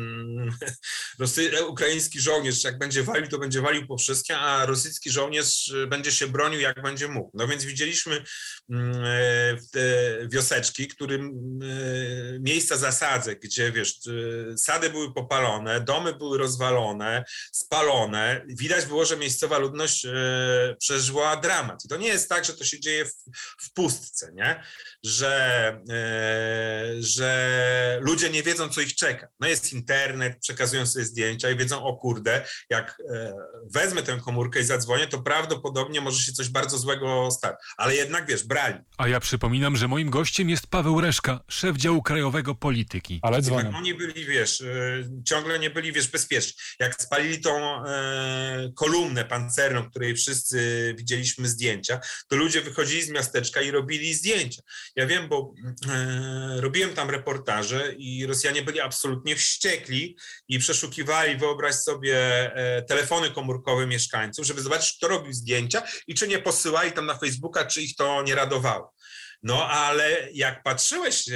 [1.20, 6.12] rosy, ukraiński żołnierz jak będzie walił, to będzie walił po wszystkie, a rosyjski żołnierz będzie
[6.12, 7.32] się bronił jak będzie mógł.
[7.34, 8.24] No więc widzieliśmy
[8.70, 9.82] mm, e, te
[10.28, 11.24] wioseczki, którym
[11.64, 18.46] e, miejsca zasadzek, gdzie wiesz, e, sady były popalone, domy były rozwalone, spalone.
[18.48, 20.08] Widać było, że miejscowa ludność
[20.80, 21.86] przeżyła dramat.
[21.86, 23.14] I to nie jest tak, że to się dzieje w,
[23.62, 24.64] w pustce, nie?
[25.04, 25.82] Że,
[27.00, 29.28] że ludzie nie wiedzą, co ich czeka.
[29.40, 33.34] No jest internet, przekazują sobie zdjęcia i wiedzą, o kurde, jak e,
[33.74, 37.56] wezmę tę komórkę i zadzwonię, to prawdopodobnie może się coś bardzo złego stać.
[37.78, 38.80] Ale jednak, wiesz, brali.
[38.98, 43.20] A ja przypominam, że moim gościem jest Paweł Reszka, szef działu krajowego polityki.
[43.22, 43.64] Ale dzwonią.
[43.64, 46.54] Tak, oni byli, wiesz, e, ciągle nie byli, wiesz, bezpieczni.
[46.80, 53.62] Jak spalili tą e, kolumnę pancerną, której wszyscy widzieliśmy zdjęcia, to ludzie wychodzili z miasteczka
[53.62, 54.62] i robili zdjęcia.
[54.96, 55.54] Ja wiem, bo
[55.90, 62.18] e, robiłem tam reportaże i Rosjanie byli absolutnie wściekli i przeszukiwali, wyobraź sobie,
[62.56, 67.18] e, telefony komórkowe mieszkańców, żeby zobaczyć, kto robił zdjęcia i czy nie posyłali tam na
[67.18, 68.94] Facebooka, czy ich to nie radowało.
[69.44, 71.36] No ale jak patrzyłeś e,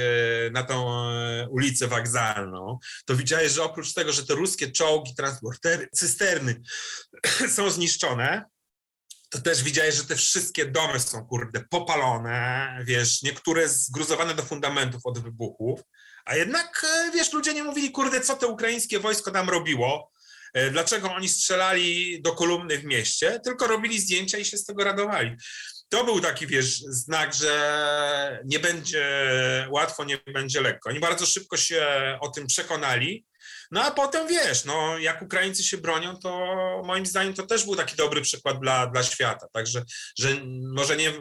[0.52, 5.88] na tą e, ulicę wokzalną, to widziałeś, że oprócz tego, że te ruskie czołgi, transportery,
[5.92, 6.62] cysterny
[7.56, 8.44] są zniszczone,
[9.36, 15.00] to też widziałeś, że te wszystkie domy są, kurde, popalone, wiesz, niektóre zgruzowane do fundamentów
[15.04, 15.80] od wybuchów.
[16.24, 20.12] A jednak, e, wiesz, ludzie nie mówili, kurde, co to ukraińskie wojsko tam robiło,
[20.54, 24.84] e, dlaczego oni strzelali do kolumny w mieście, tylko robili zdjęcia i się z tego
[24.84, 25.36] radowali.
[25.88, 29.06] To był taki, wiesz, znak, że nie będzie
[29.70, 30.90] łatwo, nie będzie lekko.
[30.90, 31.86] Oni bardzo szybko się
[32.20, 33.24] o tym przekonali,
[33.70, 36.46] no a potem wiesz, no jak Ukraińcy się bronią, to
[36.84, 39.46] moim zdaniem to też był taki dobry przykład dla, dla świata.
[39.52, 39.82] Także,
[40.18, 40.28] że
[40.74, 41.12] może nie,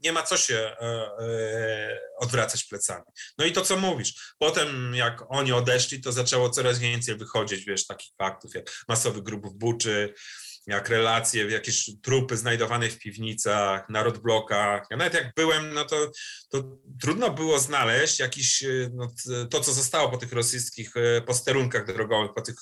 [0.00, 0.76] nie ma co się e,
[1.20, 3.04] e, odwracać plecami.
[3.38, 4.34] No i to, co mówisz.
[4.38, 9.46] Potem, jak oni odeszli, to zaczęło coraz więcej wychodzić, wiesz, takich faktów, jak masowy grób
[9.46, 10.14] w Buczy,
[10.66, 14.86] jak relacje, jakieś trupy znajdowane w piwnicach, na blokach.
[14.90, 16.10] Ja nawet jak byłem, no to,
[16.48, 19.08] to trudno było znaleźć jakiś, e, no,
[19.50, 20.94] to, co zostało po tych rosyjskich
[21.26, 22.56] posterunkach drogowych, po tych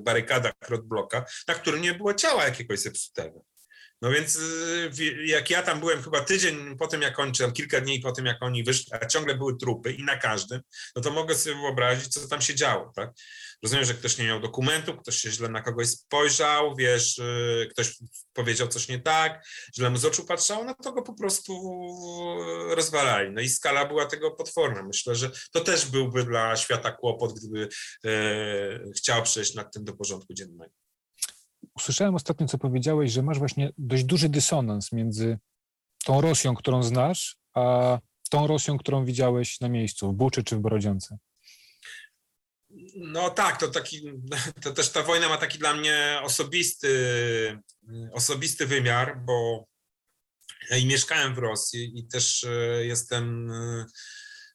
[0.00, 3.44] barykadach rodbloka, na którym nie było ciała jakiegoś zepsutego.
[4.02, 8.00] No więc y, jak ja tam byłem chyba tydzień po tym, jak oni, kilka dni
[8.00, 10.60] po tym, jak oni wyszli, a ciągle były trupy i na każdym,
[10.96, 13.10] no to mogę sobie wyobrazić, co tam się działo, tak?
[13.62, 17.98] Rozumiem, że ktoś nie miał dokumentu, ktoś się źle na kogoś spojrzał, wiesz, y, ktoś
[18.32, 21.52] powiedział coś nie tak, źle mu z oczu patrzało, no to go po prostu
[22.68, 23.32] rozwalali.
[23.32, 24.82] No i skala była tego potworna.
[24.82, 27.68] Myślę, że to też byłby dla świata kłopot, gdyby
[28.04, 30.72] e, chciał przejść nad tym do porządku dziennego
[31.76, 35.38] usłyszałem ostatnio, co powiedziałeś, że masz właśnie dość duży dysonans między
[36.04, 37.98] tą Rosją, którą znasz, a
[38.30, 41.18] tą Rosją, którą widziałeś na miejscu, w Buczy czy w Borodziance.
[42.96, 44.12] No tak, to taki,
[44.62, 46.88] to też ta wojna ma taki dla mnie osobisty,
[48.12, 49.66] osobisty wymiar, bo
[50.70, 53.52] ja i mieszkałem w Rosji i też e, jestem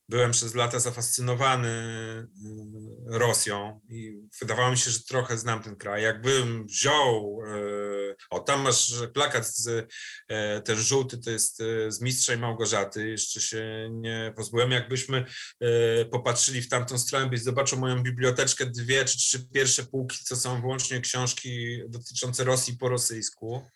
[0.10, 6.04] byłem przez lata zafascynowany y, Rosją i wydawało mi się, że trochę znam ten kraj.
[6.04, 9.88] Jakbym wziął, y, o tam masz plakat, z, y,
[10.66, 14.72] ten żółty to jest z Mistrza i Małgorzaty, jeszcze się nie pozbyłem.
[14.72, 15.26] Jakbyśmy
[16.12, 20.62] popatrzyli w tamtą stronę, byś zobaczył moją biblioteczkę, dwie czy trzy pierwsze półki, to są
[20.62, 23.68] wyłącznie książki dotyczące Rosji po rosyjsku.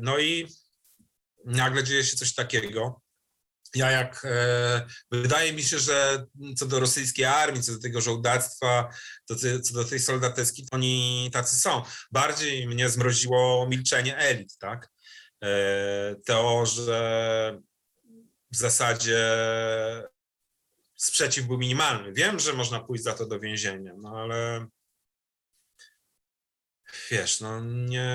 [0.00, 0.48] No i
[1.44, 3.00] nagle dzieje się coś takiego
[3.74, 8.88] ja jak e, wydaje mi się, że co do rosyjskiej armii, co do tego żołdactwa,
[9.26, 11.82] to, co do tej soldateski, oni tacy są.
[12.12, 14.90] Bardziej mnie zmroziło milczenie elit, tak?
[15.44, 17.60] E, to, że
[18.52, 19.26] w zasadzie
[20.96, 22.12] sprzeciw był minimalny.
[22.12, 24.66] Wiem, że można pójść za to do więzienia, no ale
[27.10, 28.08] wiesz, no nie,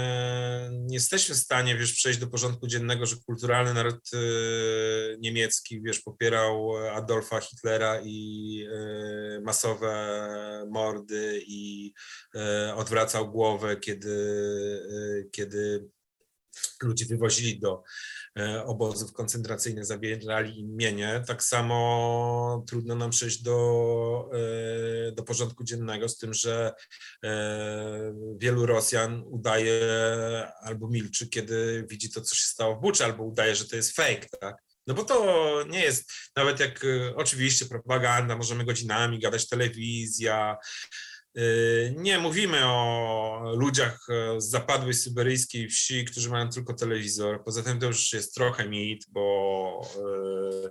[0.72, 6.00] nie jesteśmy w stanie, wiesz, przejść do porządku dziennego, że kulturalny naród y, niemiecki, wiesz,
[6.00, 8.68] popierał Adolfa Hitlera i
[9.38, 11.94] y, masowe mordy i
[12.36, 14.16] y, odwracał głowę, kiedy,
[15.32, 15.90] kiedy
[16.84, 17.84] ludzie wywozili do
[18.66, 21.24] obozów koncentracyjnych, zabierali im mienie.
[21.28, 26.74] Tak samo trudno nam przejść do, e, do porządku dziennego z tym, że
[27.24, 29.82] e, wielu Rosjan udaje
[30.62, 33.96] albo milczy, kiedy widzi to, co się stało w Buczy, albo udaje, że to jest
[33.96, 34.64] fake, tak?
[34.88, 40.58] No bo to nie jest, nawet jak oczywiście propaganda, możemy godzinami gadać, telewizja,
[41.96, 47.44] nie mówimy o ludziach e, z zapadłej syberyjskiej wsi, którzy mają tylko telewizor.
[47.44, 50.70] Poza tym to już jest trochę mit, bo e,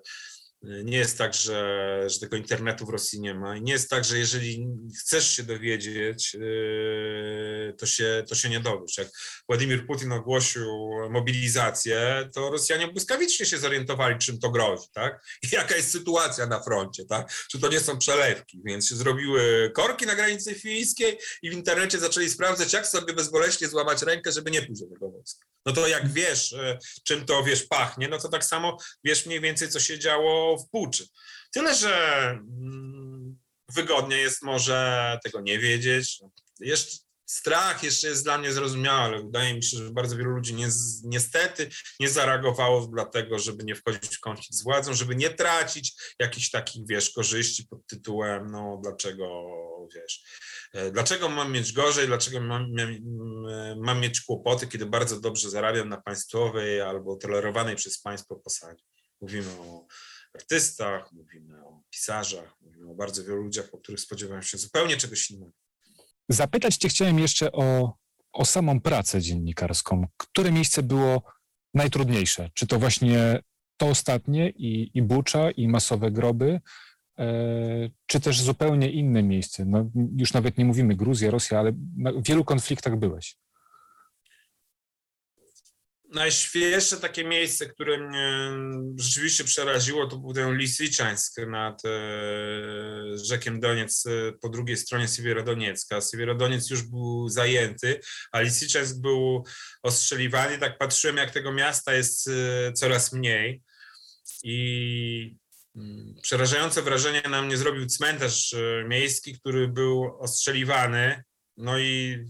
[0.62, 3.56] nie jest tak, że, że tego internetu w Rosji nie ma.
[3.56, 4.68] I nie jest tak, że jeżeli
[5.00, 8.98] chcesz się dowiedzieć, yy, to się, to się nie dowiesz.
[8.98, 9.08] Jak
[9.48, 15.24] Władimir Putin ogłosił mobilizację, to Rosjanie błyskawicznie się zorientowali, czym to grozi, tak?
[15.42, 17.32] I jaka jest sytuacja na froncie, tak?
[17.50, 21.98] Czy to nie są przelewki, więc się zrobiły korki na granicy fińskiej i w internecie
[21.98, 25.51] zaczęli sprawdzać, jak sobie bezboleśnie złamać rękę, żeby nie pójść do tego wojska.
[25.66, 29.40] No to jak wiesz, e, czym to, wiesz, pachnie, no to tak samo wiesz mniej
[29.40, 31.06] więcej, co się działo w Puczy.
[31.52, 33.38] Tyle, że mm,
[33.74, 36.20] wygodnie jest może tego nie wiedzieć.
[36.60, 36.96] Jeszcze
[37.32, 40.68] strach jeszcze jest dla mnie zrozumiały, ale wydaje mi się, że bardzo wielu ludzi nie,
[41.04, 41.68] niestety
[42.00, 46.86] nie zareagowało dlatego, żeby nie wchodzić w konflikt z władzą, żeby nie tracić jakichś takich,
[46.88, 49.46] wiesz, korzyści pod tytułem, no dlaczego,
[49.94, 50.24] wiesz,
[50.72, 52.66] e, dlaczego mam mieć gorzej, dlaczego mam,
[53.76, 58.84] mam mieć kłopoty, kiedy bardzo dobrze zarabiam na państwowej albo tolerowanej przez państwo posadzie.
[59.20, 59.86] Mówimy o
[60.34, 65.30] artystach, mówimy o pisarzach, mówimy o bardzo wielu ludziach, o których spodziewałem się zupełnie czegoś
[65.30, 65.61] innego.
[66.32, 67.96] Zapytać Cię chciałem jeszcze o,
[68.32, 70.06] o samą pracę dziennikarską.
[70.16, 71.22] Które miejsce było
[71.74, 72.50] najtrudniejsze?
[72.54, 73.42] Czy to właśnie
[73.76, 76.60] to ostatnie i, i Bucza, i masowe groby,
[77.18, 77.24] e,
[78.06, 79.64] czy też zupełnie inne miejsce?
[79.64, 81.72] No, już nawet nie mówimy Gruzja, Rosja, ale
[82.16, 83.36] w wielu konfliktach byłeś
[86.14, 88.50] najświeższe takie miejsce, które mnie
[88.96, 91.90] rzeczywiście przeraziło, to był ten Lisiczańsk nad e,
[93.24, 96.00] rzekiem Doniec e, po drugiej stronie Siewierodoniecka.
[96.00, 98.00] Siewierodoniec już był zajęty,
[98.32, 99.44] a Lisiczańsk był
[99.82, 100.58] ostrzeliwany.
[100.58, 103.62] Tak patrzyłem, jak tego miasta jest e, coraz mniej
[104.42, 105.36] i
[105.76, 108.54] mm, przerażające wrażenie na mnie zrobił cmentarz
[108.88, 111.22] miejski, który był ostrzeliwany.
[111.56, 112.24] No i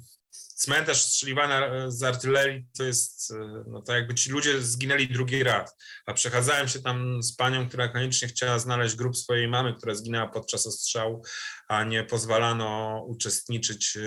[0.55, 5.76] cmentarz strzeliwany z artylerii to jest, e, no to jakby ci ludzie zginęli drugi raz.
[6.07, 10.28] A przechadzałem się tam z panią, która koniecznie chciała znaleźć grób swojej mamy, która zginęła
[10.28, 11.24] podczas ostrzału,
[11.68, 14.00] a nie pozwalano uczestniczyć e,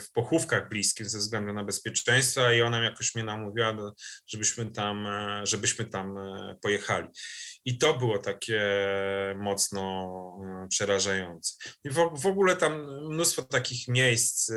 [0.00, 3.76] w pochówkach bliskich ze względu na bezpieczeństwo i ona jakoś mnie namówiła,
[4.26, 6.14] żebyśmy tam, e, żebyśmy tam
[6.62, 7.08] pojechali.
[7.64, 8.62] I to było takie
[9.36, 10.08] mocno
[10.64, 11.54] e, przerażające.
[11.84, 14.54] I w, w ogóle tam mnóstwo takich miejsc e,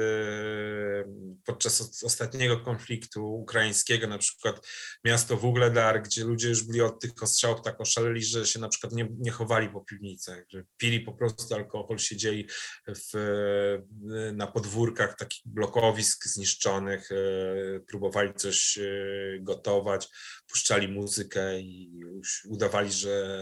[1.46, 4.68] podczas ostatniego konfliktu ukraińskiego, na przykład
[5.06, 8.94] miasto Wugledar, gdzie ludzie już byli od tych ostrzałów tak oszaleli, że się na przykład
[8.94, 12.48] nie, nie chowali po piwnicach, że pili po prostu alkohol, siedzieli
[12.88, 13.12] w,
[14.34, 17.16] na podwórkach takich blokowisk zniszczonych, e,
[17.80, 18.80] próbowali coś
[19.40, 20.08] gotować,
[20.48, 22.02] puszczali muzykę i
[22.50, 23.40] udawali, że,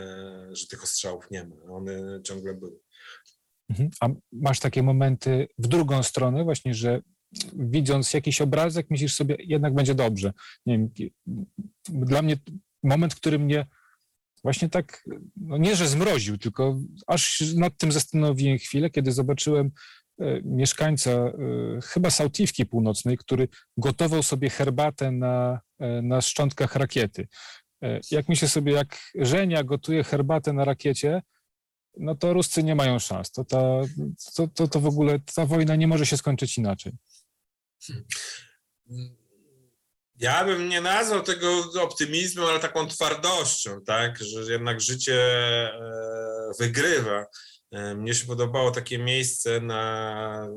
[0.51, 1.55] że tych ostrzałów nie ma.
[1.73, 2.79] One ciągle były.
[3.69, 3.89] Mhm.
[4.01, 7.01] A masz takie momenty w drugą stronę, właśnie, że
[7.53, 10.33] widząc jakiś obrazek, myślisz sobie, jednak będzie dobrze.
[10.65, 10.89] Nie wiem,
[11.89, 12.37] dla mnie
[12.83, 13.65] moment, który mnie
[14.43, 15.03] właśnie tak,
[15.35, 19.71] no nie, że zmroził, tylko aż nad tym zastanowiłem chwilę, kiedy zobaczyłem
[20.19, 21.33] e, mieszkańca e,
[21.83, 27.27] chyba Sautifki Północnej, który gotował sobie herbatę na, e, na szczątkach rakiety.
[28.11, 31.21] Jak myślę sobie, jak Żenia gotuje herbatę na rakiecie,
[31.97, 33.31] no to Ruscy nie mają szans.
[33.31, 33.61] To, ta,
[34.35, 36.93] to, to, to w ogóle ta wojna nie może się skończyć inaczej.
[40.19, 45.21] Ja bym nie nazwał tego optymizmem, ale taką twardością, tak, że jednak życie
[45.73, 47.25] e, wygrywa.
[47.71, 50.47] E, mnie się podobało takie miejsce na,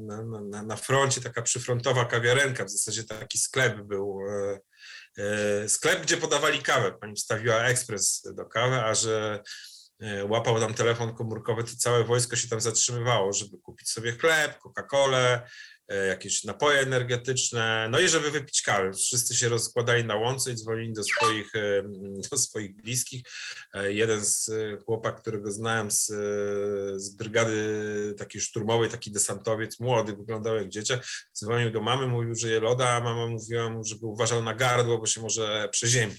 [0.00, 4.18] na, na, na froncie, taka przyfrontowa kawiarenka, w zasadzie taki sklep był,
[5.18, 6.92] e, sklep, gdzie podawali kawę.
[7.00, 9.42] Pani wstawiła ekspres do kawy, a że
[10.28, 15.40] łapał tam telefon komórkowy, to całe wojsko się tam zatrzymywało, żeby kupić sobie chleb, Coca-Colę,
[15.40, 15.40] E,
[15.88, 18.92] jakieś napoje energetyczne, no i żeby wypić kawę.
[18.92, 21.82] Wszyscy się rozkładali na łące i dzwonili do swoich, e,
[22.30, 23.22] do swoich bliskich.
[23.74, 24.50] E, jeden z
[24.84, 26.06] chłopak, którego znałem z,
[26.96, 32.48] z brygady takiej szturmowej, taki desantowiec, młody, wyglądał jak dzieciak, dzwonił do mamy, mówił, że
[32.48, 36.18] je loda, a mama mówiła mu, żeby uważał na gardło, bo się może przeziębi.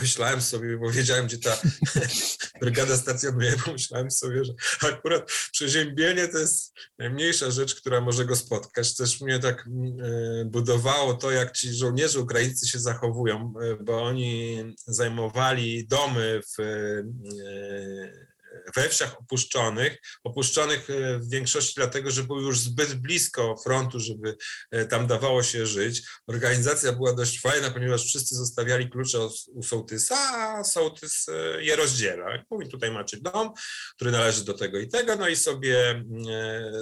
[0.00, 1.58] Myślałem sobie, bo wiedziałem, gdzie ta
[2.60, 8.93] brygada stacjonuje, pomyślałem sobie, że akurat przeziębienie to jest najmniejsza rzecz, która może go spotkać
[8.96, 14.64] też mnie tak e, budowało to, jak ci żołnierze ukraińscy się zachowują, e, bo oni
[14.86, 18.33] zajmowali domy w e,
[18.76, 24.36] we wsiach opuszczonych, opuszczonych e, w większości dlatego, że były już zbyt blisko frontu, żeby
[24.70, 26.02] e, tam dawało się żyć.
[26.26, 29.18] Organizacja była dość fajna, ponieważ wszyscy zostawiali klucze
[29.54, 32.42] u sołtysa, a sołtys e, je rozdziela.
[32.50, 33.52] Mówi, tutaj macie dom,
[33.96, 36.04] który należy do tego i tego, no i sobie,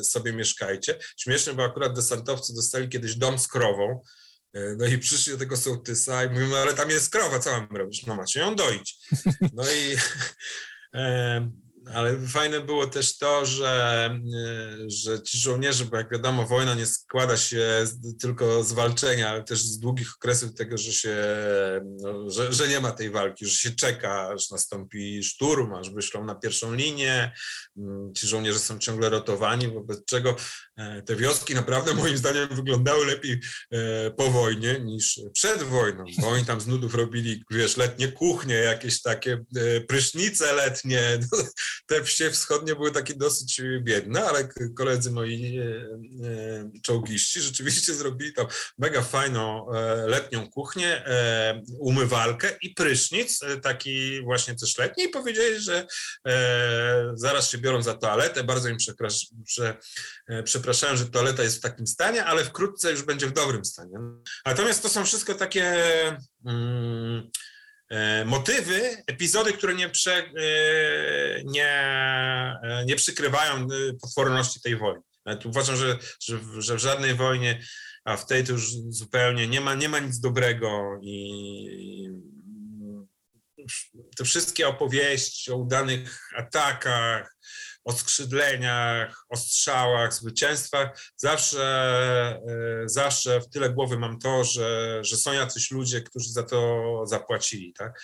[0.03, 0.99] sobie mieszkajcie.
[1.17, 4.01] Śmieszne, bo akurat desantowcy dostali kiedyś dom z krową,
[4.77, 7.77] no i przyszli do tego sołtysa i mówią, no ale tam jest krowa, co mam
[7.77, 8.07] robić?
[8.07, 8.97] No macie ją doić.
[9.53, 9.97] No i
[11.95, 16.87] ale fajne było też to, że, e, że ci żołnierze, bo jak wiadomo, wojna nie
[16.87, 17.85] składa się
[18.21, 21.17] tylko z walczenia, ale też z długich okresów tego, że się,
[22.01, 26.25] no, że, że nie ma tej walki, że się czeka, aż nastąpi szturm, aż wyszlą
[26.25, 27.33] na pierwszą linię.
[27.77, 30.37] Mm, ci żołnierze są ciągle rotowani, wobec czego
[30.77, 36.29] e, te wioski naprawdę moim zdaniem wyglądały lepiej e, po wojnie niż przed wojną, bo
[36.29, 39.45] oni tam z nudów robili, wiesz, letnie kuchnie, jakieś takie
[39.89, 41.19] prysznice letnie,
[41.87, 45.65] te wsie wschodnie były takie dosyć biedne, ale koledzy moi e,
[46.29, 48.47] e, czołgiści rzeczywiście zrobili tam
[48.79, 51.05] mega fajną e, letnią kuchnię,
[51.79, 55.87] umywalkę i prysznic, taki właśnie też letni i powiedzieli, że
[57.15, 58.77] zaraz się biorą za toaletę, bardzo im
[60.45, 63.99] przepraszają, że toaleta jest w takim stanie, ale wkrótce już będzie w dobrym stanie.
[64.47, 65.65] Natomiast to są wszystko takie...
[66.47, 67.31] Mm,
[68.25, 71.69] motywy, epizody, które nie, prze, e, nie,
[72.63, 73.67] e, nie przykrywają
[74.03, 75.03] potworności tej wojny.
[75.27, 77.63] Nawet uważam, że, że, że w żadnej wojnie,
[78.05, 82.09] a w tej to już zupełnie nie ma, nie ma nic dobrego i,
[84.17, 87.37] te wszystkie opowieści o udanych atakach,
[87.85, 91.63] o skrzydleniach, o strzałach, zwycięstwach, zawsze,
[92.49, 96.83] e, zawsze w tyle głowy mam to, że, że są jacyś ludzie, którzy za to
[97.07, 98.03] zapłacili, tak?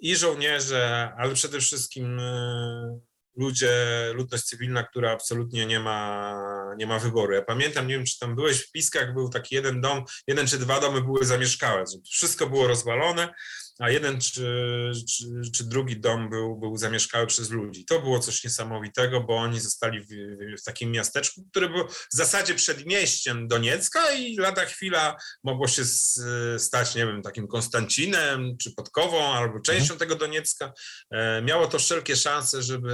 [0.00, 3.00] I żołnierze, ale przede wszystkim e,
[3.36, 3.76] ludzie,
[4.14, 6.34] ludność cywilna, która absolutnie nie ma,
[6.78, 7.34] nie ma wyboru.
[7.34, 10.58] Ja pamiętam, nie wiem, czy tam byłeś w Piskach, był taki jeden dom, jeden czy
[10.58, 13.34] dwa domy były zamieszkałe, wszystko było rozwalone,
[13.78, 17.84] a jeden czy, czy, czy, drugi dom był, był zamieszkały przez ludzi.
[17.84, 20.06] To było coś niesamowitego, bo oni zostali w,
[20.60, 25.84] w, takim miasteczku, które było w zasadzie przedmieściem Doniecka i lada chwila mogło się
[26.58, 29.98] stać, nie wiem, takim Konstancinem, czy Podkową, albo częścią mhm.
[29.98, 30.72] tego Doniecka.
[31.10, 32.92] E, miało to wszelkie szanse, żeby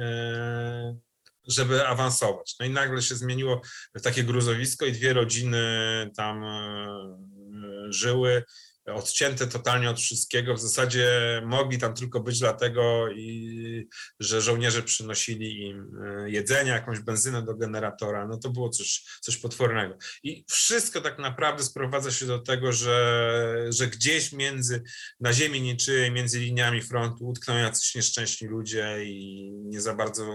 [0.00, 1.05] e,
[1.46, 2.56] żeby awansować.
[2.60, 3.60] No i nagle się zmieniło
[4.02, 5.60] takie gruzowisko i dwie rodziny
[6.16, 8.44] tam e, żyły
[8.94, 10.54] odcięte totalnie od wszystkiego.
[10.54, 11.08] W zasadzie
[11.46, 13.88] mogli tam tylko być dlatego, i,
[14.20, 18.26] że żołnierze przynosili im e, jedzenie, jakąś benzynę do generatora.
[18.26, 19.98] No to było coś, coś potwornego.
[20.22, 24.82] I wszystko tak naprawdę sprowadza się do tego, że, że gdzieś między,
[25.20, 30.26] na ziemi niczyjej, między liniami frontu utkną jacyś nieszczęśni ludzie i nie za bardzo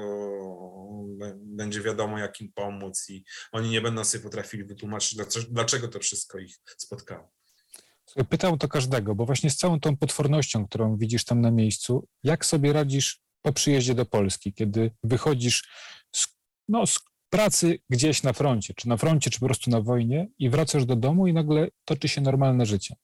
[1.35, 5.17] będzie wiadomo, jak im pomóc i oni nie będą sobie potrafili wytłumaczyć,
[5.49, 7.40] dlaczego to wszystko ich spotkało.
[8.29, 12.45] Pytam to każdego, bo właśnie z całą tą potwornością, którą widzisz tam na miejscu, jak
[12.45, 15.69] sobie radzisz po przyjeździe do Polski, kiedy wychodzisz
[16.15, 16.27] z,
[16.67, 16.99] no, z
[17.29, 20.95] pracy gdzieś na froncie, czy na froncie, czy po prostu na wojnie i wracasz do
[20.95, 22.95] domu i nagle toczy się normalne życie?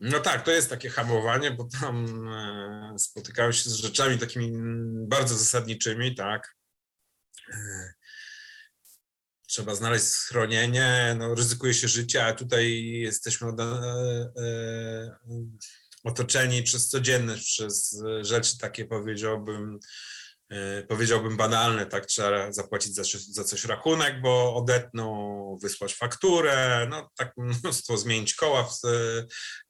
[0.00, 4.52] No tak, to jest takie hamowanie, bo tam e, spotykałem się z rzeczami takimi
[5.08, 6.56] bardzo zasadniczymi, tak.
[9.54, 15.16] Trzeba znaleźć schronienie, no, ryzykuje się życie, a tutaj jesteśmy od, e, e,
[16.04, 19.78] otoczeni przez codzienność, przez rzeczy takie powiedziałbym,
[20.88, 27.32] powiedziałbym banalne, tak, trzeba zapłacić za, za coś rachunek, bo odetną, wysłać fakturę, no tak
[27.36, 28.86] mnóstwo, zmienić koła w,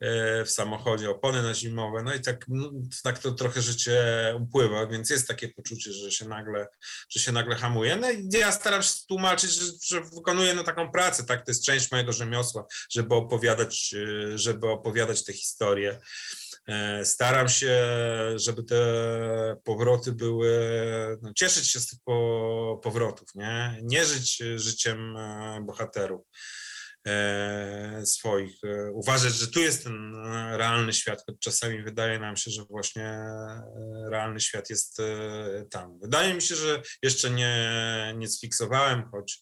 [0.00, 2.46] e, w samochodzie, opony na zimowe, no i tak,
[3.02, 4.00] tak to trochę życie
[4.40, 6.66] upływa, więc jest takie poczucie, że się nagle,
[7.10, 7.96] że się nagle hamuje.
[7.96, 11.64] No i ja staram się tłumaczyć, że, że wykonuję no, taką pracę, tak, to jest
[11.64, 16.00] część mojego rzemiosła, żeby opowiadać, e, żeby opowiadać te historie.
[16.66, 17.86] E, staram się,
[18.36, 18.76] żeby te
[19.64, 20.50] powroty były,
[21.22, 23.78] no, cieszyć się z tych po, powrotów, nie?
[23.82, 26.26] nie żyć życiem e, bohaterów
[27.06, 28.56] e, swoich.
[28.92, 30.14] Uważać, że tu jest ten
[30.52, 33.18] realny świat, choć czasami wydaje nam się, że właśnie
[34.10, 34.98] realny świat jest
[35.70, 35.98] tam.
[36.02, 39.40] Wydaje mi się, że jeszcze nie, nie sfiksowałem, choć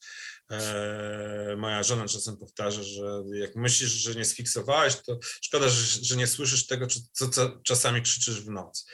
[0.53, 6.17] E, moja żona czasem powtarza, że jak myślisz, że nie sfiksowałeś, to szkoda, że, że
[6.17, 8.85] nie słyszysz tego, co, co czasami krzyczysz w nocy.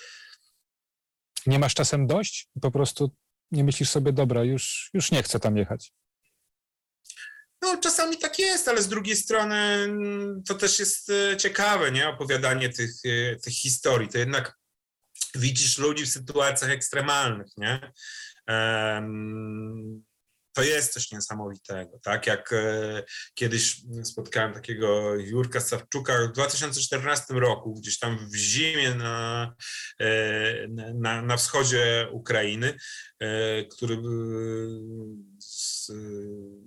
[1.46, 2.48] Nie masz czasem dość?
[2.60, 3.10] Po prostu
[3.50, 5.92] nie myślisz sobie, dobra, już, już nie chcę tam jechać.
[7.62, 12.08] No, czasami tak jest, ale z drugiej strony mm, to też jest e, ciekawe, nie?
[12.08, 14.08] Opowiadanie tych, e, tych historii.
[14.08, 14.58] To jednak
[15.34, 17.92] widzisz ludzi w sytuacjach ekstremalnych, nie?
[18.48, 20.04] Um,
[20.58, 22.26] to jest coś niesamowitego, tak?
[22.26, 23.02] Jak e,
[23.34, 29.54] kiedyś spotkałem takiego Jurka Sawczuka w 2014 roku, gdzieś tam w zimie na,
[30.00, 32.74] e, na, na wschodzie Ukrainy,
[33.20, 33.98] e, który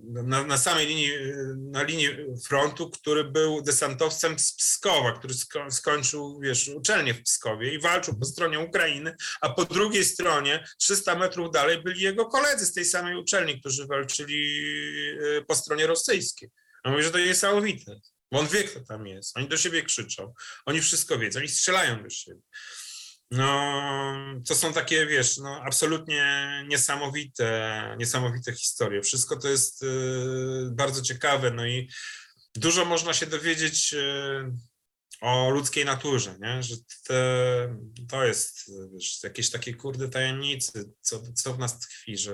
[0.04, 1.12] na, na, samej linii,
[1.58, 2.10] na linii
[2.48, 8.20] frontu, który był desantowcem z Pskowa, który sko skończył, wiesz, uczelnię w Pskowie i walczył
[8.20, 12.86] po stronie Ukrainy, a po drugiej stronie, 300 metrów dalej, byli jego koledzy z tej
[12.86, 14.62] samej uczelni, którzy walczyli
[15.38, 16.50] e, po stronie rosyjskiej.
[16.84, 18.00] A mówi, że to niesamowite,
[18.32, 19.38] bo on wie, kto tam jest.
[19.38, 20.34] Oni do siebie krzyczą,
[20.66, 22.42] oni wszystko wiedzą, oni strzelają do siebie.
[23.32, 24.14] No,
[24.48, 29.02] to są takie, wiesz, no, absolutnie niesamowite, niesamowite historie.
[29.02, 29.88] Wszystko to jest y,
[30.72, 31.90] bardzo ciekawe, no i
[32.56, 34.52] dużo można się dowiedzieć y,
[35.22, 36.64] o ludzkiej naturze, nie?
[36.64, 36.76] że
[37.08, 37.76] te,
[38.10, 42.34] to jest wiesz, jakieś takie kurde tajemnicy, co, co w nas tkwi, że,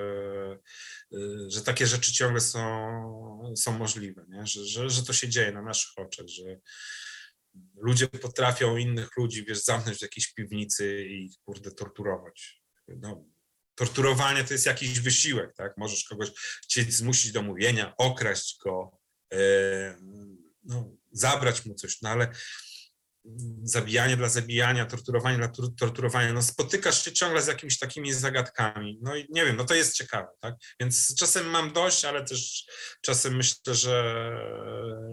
[1.47, 4.47] że takie rzeczy ciągle są, są możliwe, nie?
[4.47, 6.59] Że, że, że to się dzieje na naszych oczach, że,
[7.75, 12.61] ludzie potrafią innych ludzi, wiesz, zamknąć w jakiejś piwnicy i kurde torturować.
[12.87, 13.25] No,
[13.75, 15.77] torturowanie to jest jakiś wysiłek, tak?
[15.77, 16.29] Możesz kogoś
[16.63, 18.99] chcieć zmusić do mówienia, okraść go,
[19.33, 19.97] e,
[20.63, 22.31] no, zabrać mu coś, no ale
[23.63, 25.47] zabijanie dla zabijania, torturowanie dla
[25.79, 29.73] torturowania, no spotykasz się ciągle z jakimiś takimi zagadkami, no i nie wiem, no to
[29.73, 30.55] jest ciekawe, tak?
[30.79, 32.65] Więc czasem mam dość, ale też
[33.01, 34.29] czasem myślę, że,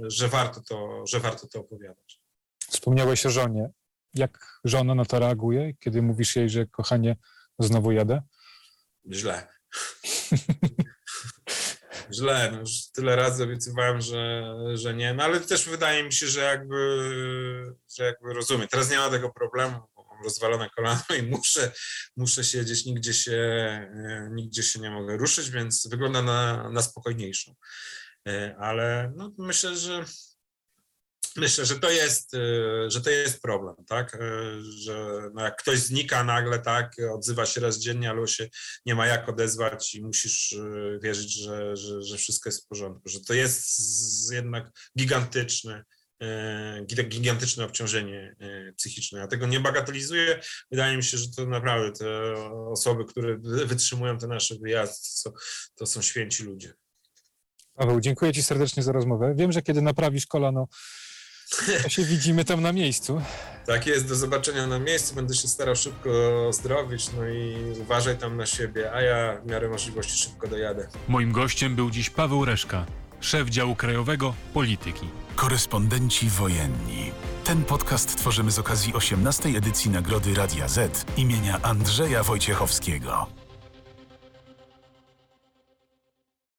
[0.07, 2.21] że warto to, że warto to opowiadać.
[2.69, 3.71] Wspomniałeś o żonie.
[4.15, 7.17] Jak żona na to reaguje, kiedy mówisz jej, że kochanie,
[7.59, 8.23] znowu jadę?
[9.13, 9.49] Źle.
[12.15, 16.27] Źle, no już tyle razy obiecywałem, że, że nie, no ale też wydaje mi się,
[16.27, 16.77] że jakby,
[17.97, 18.69] że jakby rozumiem.
[18.69, 19.73] Teraz nie ma tego problemu,
[20.15, 21.73] mam rozwalone kolano i muszę,
[22.17, 23.41] muszę siedzieć, nigdzie się,
[24.31, 27.55] nigdzie się nie mogę ruszyć, więc wygląda na, na spokojniejszą.
[28.29, 30.05] E, ale no, myślę, że
[31.37, 34.15] Myślę, że to jest, y, że to jest problem, tak?
[34.15, 34.19] Y,
[34.83, 38.49] że no jak ktoś znika nagle, tak, odzywa się raz dziennie, ale się
[38.87, 43.09] nie ma jak odezwać i musisz y, wierzyć, że, że, że wszystko jest w porządku,
[43.09, 43.79] że to jest
[44.33, 45.85] jednak gigantyczne,
[46.85, 48.37] gigantyczne obciążenie
[48.77, 49.19] psychiczne.
[49.19, 50.41] Ja tego nie bagatelizuję.
[50.71, 52.35] Wydaje mi się, że to naprawdę te
[52.71, 55.31] osoby, które wytrzymują te nasze wyjazdy,
[55.75, 56.73] to są święci ludzie.
[57.75, 59.35] Paweł, dziękuję Ci serdecznie za rozmowę.
[59.37, 60.69] Wiem, że kiedy naprawisz kolano,
[61.83, 63.23] to się widzimy tam na miejscu.
[63.67, 65.15] Tak jest, do zobaczenia na miejscu.
[65.15, 66.11] Będę się starał szybko
[66.53, 70.89] zdrowić, no i uważaj tam na siebie, a ja w miarę możliwości szybko dojadę.
[71.09, 72.87] Moim gościem był dziś Paweł Reszka,
[73.21, 75.09] szef działu krajowego polityki.
[75.37, 77.11] Korespondenci wojenni.
[77.45, 79.49] Ten podcast tworzymy z okazji 18.
[79.49, 83.44] edycji Nagrody Radia Z imienia Andrzeja Wojciechowskiego.